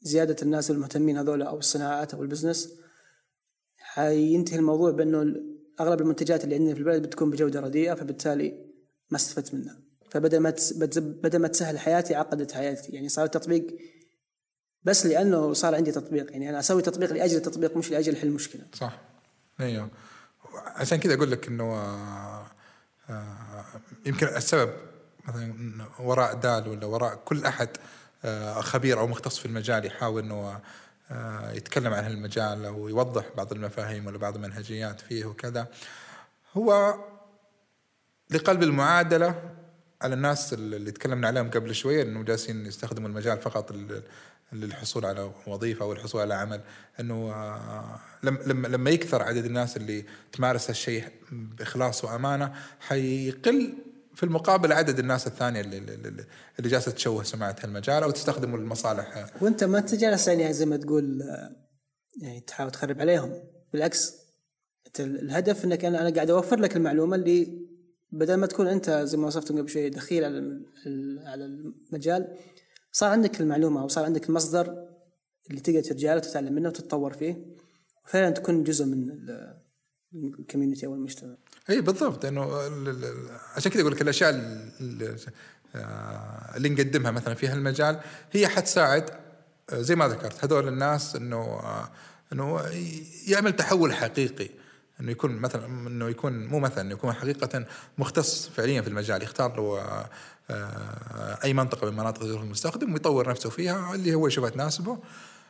زيادة 0.01 0.35
الناس 0.41 0.71
المهتمين 0.71 1.17
هذول 1.17 1.41
أو 1.41 1.57
الصناعات 1.57 2.13
أو 2.13 2.23
ال 2.23 2.29
business 2.29 2.73
حينتهي 3.77 4.59
الموضوع 4.59 4.91
بأنه 4.91 5.35
أغلب 5.79 6.01
المنتجات 6.01 6.43
اللي 6.43 6.55
عندنا 6.55 6.73
في 6.73 6.79
البلد 6.79 7.01
بتكون 7.01 7.29
بجودة 7.29 7.59
رديئة 7.59 7.93
فبالتالي 7.93 8.65
ما 9.09 9.17
استفدت 9.17 9.53
منها. 9.53 9.79
فبدل 10.09 10.39
ما 10.39 10.53
بدل 11.23 11.39
ما 11.39 11.47
تسهل 11.47 11.79
حياتي 11.79 12.15
عقدت 12.15 12.51
حياتي. 12.51 12.91
يعني 12.91 13.09
صار 13.09 13.25
التطبيق 13.25 13.77
بس 14.83 15.05
لأنه 15.05 15.53
صار 15.53 15.75
عندي 15.75 15.91
تطبيق. 15.91 16.31
يعني 16.31 16.49
أنا 16.49 16.59
أسوي 16.59 16.81
تطبيق 16.81 17.13
لأجل 17.13 17.37
التطبيق 17.37 17.77
مش 17.77 17.91
لأجل 17.91 18.15
حل 18.15 18.29
مشكلة. 18.29 18.63
صح. 18.73 19.01
أيوه 19.59 19.89
عشان 20.53 20.97
كذا 20.97 21.13
أقول 21.13 21.31
لك 21.31 21.47
إنه 21.47 21.75
يمكن 24.05 24.27
السبب 24.27 24.73
مثلا 25.27 25.53
وراء 25.99 26.33
دال 26.33 26.67
ولا 26.67 26.85
وراء 26.85 27.15
كل 27.15 27.45
أحد 27.45 27.69
آه، 28.25 28.61
خبير 28.61 28.99
أو 28.99 29.07
مختص 29.07 29.37
في 29.37 29.45
المجال 29.45 29.85
يحاول 29.85 30.23
إنه 30.23 30.59
آه، 31.11 31.51
يتكلم 31.51 31.93
عن 31.93 32.03
هالمجال 32.03 32.65
أو 32.65 32.87
يوضح 32.87 33.25
بعض 33.37 33.53
المفاهيم 33.53 34.07
ولا 34.07 34.17
بعض 34.17 34.35
المنهجيات 34.35 35.01
فيه 35.01 35.25
وكذا. 35.25 35.67
هو 36.53 36.95
لقلب 38.29 38.63
المعادلة 38.63 39.55
على 40.01 40.13
الناس 40.13 40.53
اللي 40.53 40.91
تكلمنا 40.91 41.27
عليهم 41.27 41.49
قبل 41.49 41.75
شوية 41.75 42.03
إنه 42.03 42.23
جالسين 42.23 42.65
يستخدموا 42.65 43.09
المجال 43.09 43.41
فقط 43.41 43.71
للحصول 44.53 45.05
على 45.05 45.31
وظيفة 45.47 45.85
أو 45.85 45.93
الحصول 45.93 46.21
على 46.21 46.33
عمل 46.33 46.61
إنه 46.99 47.31
آه، 47.33 47.99
لما 48.23 48.67
لما 48.67 48.89
يكثر 48.89 49.23
عدد 49.23 49.45
الناس 49.45 49.77
اللي 49.77 50.05
تمارس 50.31 50.69
هالشيء 50.69 51.03
بإخلاص 51.31 52.03
وأمانة 52.03 52.53
حيقل 52.79 53.73
في 54.15 54.23
المقابل 54.23 54.73
عدد 54.73 54.99
الناس 54.99 55.27
الثانية 55.27 55.61
اللي 55.61 55.77
اللي, 55.77 56.25
جالسة 56.59 56.91
تشوه 56.91 57.23
سمعة 57.23 57.55
هالمجال 57.63 58.03
أو 58.03 58.11
تستخدمه 58.11 58.57
لمصالح 58.57 59.25
وأنت 59.41 59.63
ما 59.63 59.77
انت 59.77 59.95
جالس 59.95 60.27
يعني 60.27 60.53
زي 60.53 60.65
ما 60.65 60.77
تقول 60.77 61.21
آه، 61.21 61.55
يعني 62.21 62.39
تحاول 62.39 62.71
تخرب 62.71 63.01
عليهم. 63.01 63.33
بالعكس 63.73 64.13
الهدف 64.99 65.65
إنك 65.65 65.85
أنا 65.85 66.01
أنا 66.01 66.15
قاعد 66.15 66.29
أوفر 66.29 66.59
لك 66.59 66.75
المعلومة 66.75 67.15
اللي 67.15 67.65
بدل 68.11 68.35
ما 68.35 68.47
تكون 68.47 68.67
أنت 68.67 68.89
زي 68.89 69.17
ما 69.17 69.27
وصفت 69.27 69.51
قبل 69.51 69.69
شوي 69.69 69.89
دخيل 69.89 70.23
على 70.23 70.61
على 71.25 71.45
المجال 71.45 72.37
صار 72.95 73.09
عندك 73.09 73.41
المعلومة 73.41 73.81
أو 73.81 73.87
صار 73.87 74.05
عندك 74.05 74.29
المصدر 74.29 74.87
اللي 75.49 75.61
تقدر 75.61 75.81
ترجع 75.81 76.11
له 76.13 76.17
وتتعلم 76.17 76.53
منه 76.53 76.69
وتتطور 76.69 77.13
فيه 77.13 77.45
وفعلا 78.05 78.29
تكون 78.29 78.63
جزء 78.63 78.85
من 78.85 79.09
ال- 79.09 79.57
الكوميونتي 80.39 80.85
أو 80.85 80.93
المجتمع. 80.93 81.35
اي 81.69 81.81
بالضبط. 81.81 82.25
انه 82.25 82.41
عشان 83.55 83.71
كذا 83.71 83.81
أقول 83.81 83.91
لك 83.93 84.01
الأشياء 84.01 84.29
ال- 84.29 84.71
ال- 84.81 85.17
آه، 85.75 86.53
اللي 86.57 86.69
نقدمها 86.69 87.11
مثلا 87.11 87.33
في 87.33 87.47
هالمجال 87.47 87.99
هي 88.31 88.47
حتساعد 88.47 89.09
آه، 89.69 89.81
زي 89.81 89.95
ما 89.95 90.07
ذكرت 90.07 90.43
هذول 90.45 90.67
الناس 90.67 91.15
إنه 91.15 91.37
آه، 91.37 91.89
إنه 92.33 92.61
يعمل 93.27 93.55
تحول 93.55 93.93
حقيقي. 93.93 94.49
إنه 94.99 95.11
يكون 95.11 95.31
مثلا 95.31 95.65
إنه 95.65 96.09
يكون 96.09 96.45
مو 96.45 96.59
مثلا 96.59 96.91
يكون 96.91 97.13
حقيقة 97.13 97.65
مختص 97.97 98.47
فعليا 98.49 98.81
في 98.81 98.87
المجال 98.87 99.23
يختار 99.23 99.55
له 99.55 100.05
أي 101.43 101.53
منطقة 101.53 101.91
من 101.91 101.97
مناطق 101.97 102.23
المستخدم 102.23 102.93
ويطور 102.93 103.29
نفسه 103.29 103.49
فيها 103.49 103.95
اللي 103.95 104.13
هو 104.13 104.27
يشوفها 104.27 104.49
تناسبه. 104.49 104.99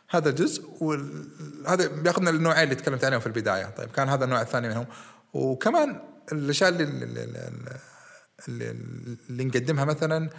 هذا 0.09 0.31
جزء 0.31 0.69
وهذا 0.81 1.87
بياخذنا 1.87 2.29
للنوعين 2.29 2.63
اللي 2.63 2.75
تكلمت 2.75 3.03
عليهم 3.03 3.19
في 3.19 3.27
البداية. 3.27 3.65
طيب 3.65 3.91
كان 3.91 4.09
هذا 4.09 4.25
النوع 4.25 4.41
الثاني 4.41 4.69
منهم. 4.69 4.85
وكمان 5.33 6.01
الأشياء 6.31 6.69
اللي, 6.69 6.83
اللي, 6.83 7.51
اللي, 8.47 8.75
اللي 9.29 9.45
نقدمها 9.45 9.85
مثلا 9.85 10.29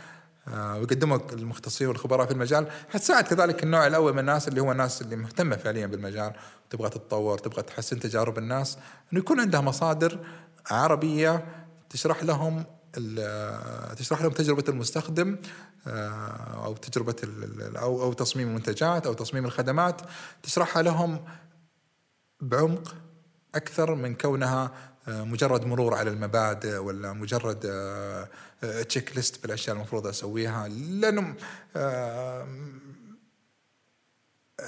آه، 0.48 0.78
ويقدمها 0.78 1.20
المختصين 1.32 1.88
والخبراء 1.88 2.26
في 2.26 2.32
المجال. 2.32 2.66
حتساعد 2.88 3.24
كذلك 3.24 3.62
النوع 3.62 3.86
الأول 3.86 4.12
من 4.12 4.18
الناس 4.18 4.48
اللي 4.48 4.60
هو 4.60 4.72
الناس 4.72 5.02
اللي 5.02 5.16
مهتمة 5.16 5.56
فعليا 5.56 5.86
بالمجال. 5.86 6.32
تبغى 6.70 6.90
تتطور 6.90 7.38
تبغى 7.38 7.62
تحسن 7.62 8.00
تجارب 8.00 8.38
الناس. 8.38 8.78
إنه 9.12 9.20
يكون 9.20 9.40
عندها 9.40 9.60
مصادر 9.60 10.18
عربية 10.70 11.44
تشرح 11.90 12.24
لهم 12.24 12.64
تشرح 13.96 14.22
لهم 14.22 14.32
تجربة 14.32 14.64
المستخدم 14.68 15.36
آه، 15.86 16.64
أو 16.64 16.76
تجربة 16.76 17.16
أو 17.76 18.02
أو 18.02 18.12
تصميم 18.12 18.48
المنتجات 18.48 19.06
أو 19.06 19.12
تصميم 19.12 19.44
الخدمات. 19.44 20.00
تشرحها 20.42 20.82
لهم 20.82 21.24
بعمق 22.40 22.94
أكثر 23.54 23.94
من 23.94 24.14
كونها 24.14 24.72
آه، 25.08 25.24
مجرد 25.24 25.66
مرور 25.66 25.94
على 25.94 26.10
المبادئ 26.10 26.76
ولا 26.76 27.12
مجرد 27.12 27.60
تشيك 28.88 29.16
ليست 29.16 29.42
بالأشياء 29.42 29.76
المفروض 29.76 30.06
أسويها. 30.06 30.68
لأنه 30.68 31.34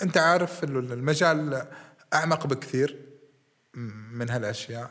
أنت 0.02 0.16
عارف 0.16 0.64
المجال 0.64 1.66
أعمق 2.14 2.46
بكثير 2.46 3.08
من 4.12 4.30
هالأشياء. 4.30 4.90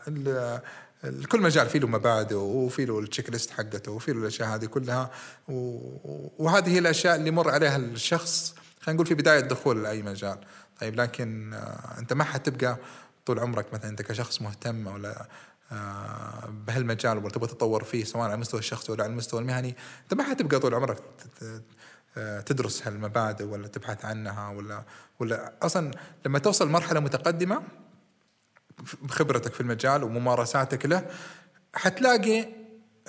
كل 1.31 1.41
مجال 1.41 1.69
فيه 1.69 1.79
له 1.79 1.87
مبادئ 1.87 2.35
وفي 2.35 2.85
له 2.85 2.99
التشيك 2.99 3.29
ليست 3.29 3.51
حقته 3.51 3.91
وفي 3.91 4.13
له 4.13 4.19
الأشياء 4.19 4.49
هذه 4.49 4.65
كلها. 4.65 5.11
وهذه 6.37 6.69
هي 6.69 6.79
الأشياء 6.79 7.15
اللي 7.15 7.27
يمر 7.27 7.49
عليها 7.49 7.75
الشخص 7.77 8.55
خلينا 8.81 8.95
نقول 8.95 9.07
في 9.07 9.13
بداية 9.13 9.39
دخول 9.39 9.83
لأي 9.83 10.01
مجال. 10.01 10.37
طيب 10.79 10.95
لكن 10.95 11.53
آه، 11.53 11.99
أنت 11.99 12.13
ما 12.13 12.23
حتبقى 12.23 12.77
طول 13.25 13.39
عمرك 13.39 13.73
مثلا 13.73 13.89
أنت 13.89 14.01
كشخص 14.01 14.41
مهتم 14.41 14.87
ولا 14.87 15.27
آه، 15.71 16.49
بهالمجال 16.67 17.17
وتبغى 17.17 17.47
تتطور 17.47 17.83
فيه 17.83 18.03
سواء 18.03 18.23
على 18.23 18.33
المستوى 18.33 18.59
الشخصي 18.59 18.91
ولا 18.91 19.03
على 19.03 19.11
المستوى 19.11 19.41
المهني 19.41 19.75
أنت 20.03 20.13
ما 20.13 20.23
حتبقى 20.23 20.59
طول 20.59 20.73
عمرك 20.73 21.03
آه، 22.17 22.41
تدرس 22.41 22.87
هالمبادئ 22.87 23.43
ولا 23.43 23.67
تبحث 23.67 24.05
عنها 24.05 24.49
ولا 24.49 24.83
ولا 25.19 25.53
أصلا 25.61 25.91
لما 26.25 26.39
توصل 26.39 26.69
مرحله 26.69 26.99
متقدمة 26.99 27.63
بخبرتك 29.01 29.53
في 29.53 29.61
المجال 29.61 30.03
وممارساتك 30.03 30.85
له 30.85 31.05
حتلاقي 31.73 32.45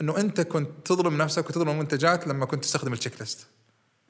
إنه 0.01 0.19
أنت 0.19 0.41
كنت 0.41 0.69
تظلم 0.85 1.23
نفسك 1.23 1.51
وتظلم 1.51 1.69
المنتجات 1.69 2.27
لما 2.27 2.47
كنت 2.47 2.65
تستخدم 2.65 2.93
التشيك 2.93 3.21
ليست. 3.21 3.47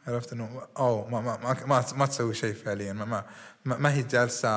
عرفت 0.07 0.33
إنه 0.33 0.49
اوه 0.79 1.09
ما 1.09 1.21
ما 1.21 1.37
ما, 1.37 1.57
ما, 1.67 1.85
ما 1.97 2.07
تسوي 2.07 2.35
شيء 2.35 2.55
فعليا 2.55 2.93
ما, 2.93 3.05
ما 3.05 3.25
ما 3.77 3.95
هي 3.95 4.03
جالسة 4.03 4.49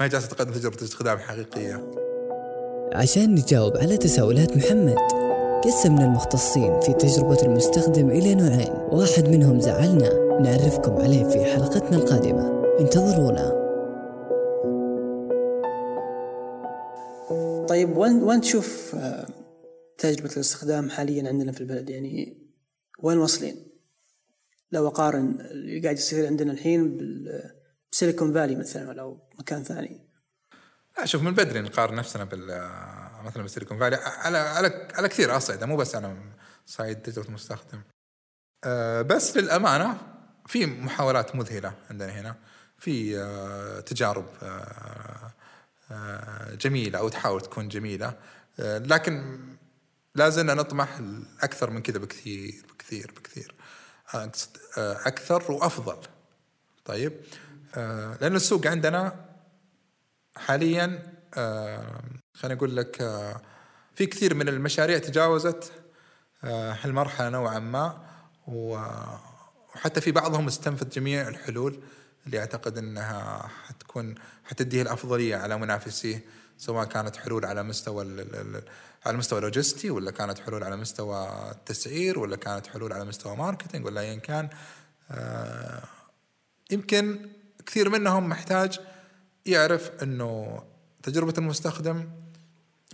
هي 0.00 0.08
جالسة 0.08 0.28
تقدم 0.28 0.52
تجربة 0.52 0.76
استخدام 0.82 1.18
حقيقية. 1.18 1.90
عشان 2.94 3.34
نجاوب 3.34 3.76
على 3.76 3.96
تساؤلات 3.96 4.56
محمد 4.56 4.96
قسمنا 5.64 6.04
المختصين 6.04 6.80
في 6.80 6.92
تجربة 6.92 7.42
المستخدم 7.42 8.10
إلى 8.10 8.34
نوعين. 8.34 8.72
واحد 8.72 9.28
منهم 9.28 9.60
زعلنا 9.60 10.38
نعرفكم 10.40 10.92
عليه 10.92 11.24
في 11.24 11.44
حلقتنا 11.44 11.96
القادمة. 11.96 12.76
انتظرونا. 12.80 13.55
طيب 17.68 17.96
وين 17.96 18.22
وين 18.22 18.40
تشوف 18.40 18.94
آه، 18.94 19.26
تجربة 19.98 20.32
الاستخدام 20.32 20.90
حاليا 20.90 21.28
عندنا 21.28 21.52
في 21.52 21.60
البلد 21.60 21.90
يعني 21.90 22.38
وين 23.02 23.18
واصلين؟ 23.18 23.66
لو 24.72 24.88
أقارن 24.88 25.40
اللي 25.40 25.80
قاعد 25.80 25.96
يصير 25.98 26.26
عندنا 26.26 26.52
الحين 26.52 26.98
بسيليكون 27.92 28.32
فالي 28.32 28.56
مثلا 28.56 28.88
ولا 28.88 29.16
مكان 29.38 29.62
ثاني. 29.62 30.06
شوف 31.04 31.22
من 31.22 31.34
بدري 31.34 31.60
نقارن 31.60 31.94
نفسنا 31.94 32.24
بال 32.24 32.70
مثلا 33.24 33.42
بسيليكون 33.42 33.78
فالي 33.78 33.96
على 33.96 34.38
على 34.38 34.88
على 34.94 35.08
كثير 35.08 35.36
أصعدة 35.36 35.66
مو 35.66 35.76
بس 35.76 35.94
أنا 35.94 36.16
صعيد 36.66 37.02
تجربة 37.02 37.28
المستخدم. 37.28 37.80
بس 39.06 39.36
للأمانة 39.36 39.98
في 40.46 40.66
محاولات 40.66 41.36
مذهلة 41.36 41.74
عندنا 41.90 42.20
هنا 42.20 42.36
في 42.78 43.16
تجارب 43.86 44.26
آه، 44.42 45.32
جميلة 46.52 46.98
أو 46.98 47.08
تحاول 47.08 47.40
تكون 47.40 47.68
جميلة. 47.68 48.14
آه، 48.60 48.78
لكن 48.78 49.38
لازلنا 50.14 50.54
نطمح 50.54 51.00
أكثر 51.40 51.70
من 51.70 51.82
كذا 51.82 51.98
بكثير 51.98 52.64
بكثير 52.74 53.12
بكثير. 53.16 53.54
آه، 54.14 54.30
أكثر 54.78 55.52
وأفضل. 55.52 55.98
طيب؟ 56.84 57.12
لأن 58.20 58.36
السوق 58.36 58.66
عندنا 58.66 59.26
حاليا 60.36 61.12
خليني 62.34 62.58
أقول 62.58 62.76
لك 62.76 62.96
في 63.94 64.06
كثير 64.06 64.34
من 64.34 64.48
المشاريع 64.48 64.98
تجاوزت 64.98 65.72
هالمرحلة 66.42 67.28
نوعا 67.28 67.58
ما 67.58 68.06
وحتى 68.46 70.00
في 70.00 70.12
بعضهم 70.12 70.46
استنفذ 70.46 70.88
جميع 70.88 71.28
الحلول. 71.28 71.82
اللي 72.26 72.38
أعتقد 72.38 72.78
إنها 72.78 73.48
حتكون 73.66 74.14
حتديه 74.44 74.82
الأفضلية 74.82 75.36
على 75.36 75.58
منافسيه 75.58 76.24
سواء 76.58 76.84
كانت 76.84 77.16
حلول 77.16 77.44
على 77.44 77.62
مستوى 77.62 78.26
على 79.06 79.14
المستوى 79.14 79.38
اللوجستي 79.38 79.90
ولا 79.90 80.10
كانت 80.10 80.38
حلول 80.38 80.64
على 80.64 80.76
مستوى 80.76 81.50
التسعير 81.50 82.18
ولا 82.18 82.36
كانت 82.36 82.66
حلول 82.66 82.92
على 82.92 83.04
مستوى 83.04 83.36
marketing 83.36 83.86
ولا 83.86 84.00
ايا 84.00 84.14
كان. 84.14 84.48
آه، 85.10 85.82
يمكن 86.70 87.30
كثير 87.66 87.88
منهم 87.88 88.28
محتاج 88.28 88.80
يعرف 89.46 89.90
إنه 90.02 90.62
تجربة 91.02 91.34
المستخدم 91.38 92.10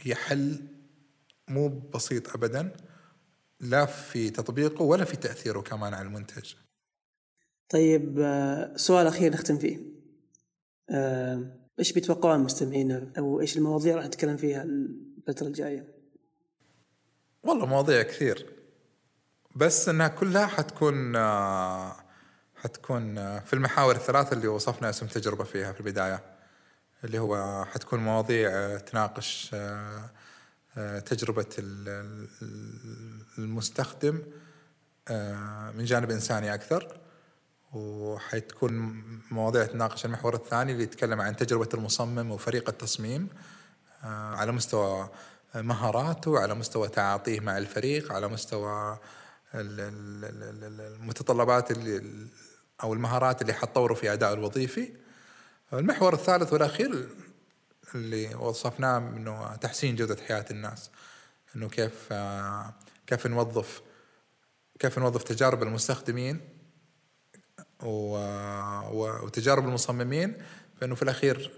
هي 0.03 0.15
حل 0.15 0.61
مو 1.49 1.69
بسيط 1.69 2.35
ابدا 2.35 2.77
لا 3.61 3.87
في 3.87 4.31
تطبيقه 4.31 4.83
ولا 4.83 5.05
في 5.05 5.17
تأثيره 5.17 5.61
كمان 5.61 5.95
على 5.95 6.07
المنتج. 6.07 6.55
طيب 7.69 8.19
آه، 8.21 8.77
سؤال 8.77 9.07
أخير 9.07 9.33
نختم 9.33 9.59
فيه 9.59 9.79
آه، 10.91 11.47
إيش 11.79 11.93
بيتوقعون 11.93 12.37
المستمعين 12.37 13.13
أو 13.19 13.41
إيش 13.41 13.57
المواضيع 13.57 13.97
راح 13.97 14.05
نتكلم 14.05 14.37
فيها 14.37 14.63
الفترة 14.63 15.47
الجاية؟ 15.47 15.89
والله 17.43 17.67
مواضيع 17.67 18.03
كثير 18.03 18.53
بس 19.57 19.89
إنها 19.89 20.09
كلها 20.09 20.47
حتكون 20.47 21.17
آه، 21.17 21.97
حتكون 22.57 23.15
في 23.41 23.53
المحاور 23.53 23.95
الثلاثة 23.97 24.33
اللي 24.33 24.49
وصفنا 24.49 24.91
اسم 24.91 25.07
تجربة 25.07 25.45
فيها 25.45 25.73
في 25.73 25.81
البداية 25.81 26.23
اللي 27.05 27.19
هو 27.19 27.65
حتكون 27.65 28.01
مواضيع 28.01 28.79
تناقش 28.79 29.57
تجربة 31.07 31.47
المستخدم 33.39 34.23
من 35.75 35.85
جانب 35.85 36.11
إنساني 36.11 36.55
أكثر 36.55 37.02
وحتكون 37.73 39.03
مواضيع 39.31 39.67
تناقش 39.67 40.05
المحور 40.05 40.35
الثاني 40.35 40.73
اللي 40.73 40.83
يتكلم 40.83 41.21
عن 41.21 41.37
تجربة 41.37 41.69
المصمم 41.75 42.31
وفريق 42.31 42.69
التصميم 42.69 43.29
آه، 44.05 44.35
على 44.37 44.53
مستوى 44.53 45.09
مهاراته 45.55 46.39
على 46.39 46.55
مستوى 46.55 46.89
تعاطيه 46.89 47.41
مع 47.41 47.59
الفريق 47.59 48.13
على 48.13 48.29
مستوى 48.29 48.99
المتطلبات 51.01 51.71
اللي 51.71 52.27
أو 52.83 52.93
المهارات 52.93 53.43
اللي 53.43 53.53
حتطوره 53.53 53.95
في 53.95 54.13
اداء 54.13 54.33
الوظيفي. 54.33 54.93
المحور 55.73 56.15
الثالث 56.15 56.53
والأخير 56.53 57.09
اللي 57.95 58.35
وصفناه 58.35 58.99
إنه 58.99 59.57
تحسين 59.57 59.97
جودة 59.97 60.17
حياة 60.29 60.45
الناس 60.51 60.91
إنه 61.57 61.69
كيف 61.69 62.09
آه، 62.13 62.75
كيف 63.07 63.27
نوظف 63.27 63.83
كيف 64.79 64.99
نوظف 64.99 65.23
تجارب 65.23 65.63
المستخدمين 65.63 66.52
وتجارب 67.83 69.65
المصممين 69.65 70.35
فإنه 70.81 70.95
في 70.95 71.03
الأخير 71.03 71.51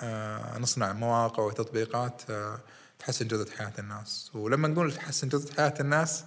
آه، 0.00 0.58
نصنع 0.58 0.92
مواقع 0.92 1.42
وتطبيقات 1.42 2.22
آه، 2.30 2.58
تحسن 2.98 3.28
جودة 3.28 3.50
حياة 3.58 3.72
الناس. 3.78 4.30
ولما 4.34 4.68
نقول 4.68 4.92
تحسن 4.92 5.28
جودة 5.28 5.52
حياة 5.56 5.74
الناس 5.80 6.24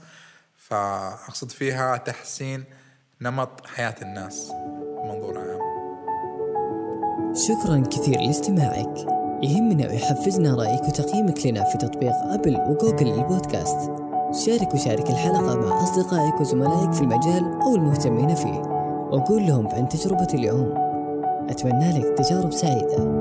فأقصد 0.57 1.51
فيها 1.51 1.97
تحسين 1.97 2.63
نمط 3.21 3.67
حياة 3.67 3.95
الناس 4.01 4.51
بمنظور 5.03 5.37
عام. 5.37 5.71
شكرا 7.35 7.83
كثير 7.91 8.19
لاستماعك. 8.19 9.21
يهمنا 9.43 9.89
ويحفزنا 9.89 10.55
رأيك 10.55 10.81
وتقييمك 10.81 11.45
لنا 11.45 11.63
في 11.63 11.77
تطبيق 11.77 12.13
أبل 12.13 12.55
وجوجل 12.55 13.05
للبودكاست. 13.05 13.91
شارك 14.45 14.73
وشارك 14.73 15.09
الحلقة 15.09 15.55
مع 15.55 15.83
أصدقائك 15.83 16.41
وزملائك 16.41 16.93
في 16.93 17.01
المجال 17.01 17.61
أو 17.61 17.75
المهتمين 17.75 18.35
فيه. 18.35 18.70
وقول 19.11 19.47
لهم 19.47 19.67
عن 19.67 19.89
تجربة 19.89 20.27
اليوم. 20.33 20.73
أتمنى 21.49 21.99
لك 21.99 22.17
تجارب 22.17 22.51
سعيدة. 22.51 23.20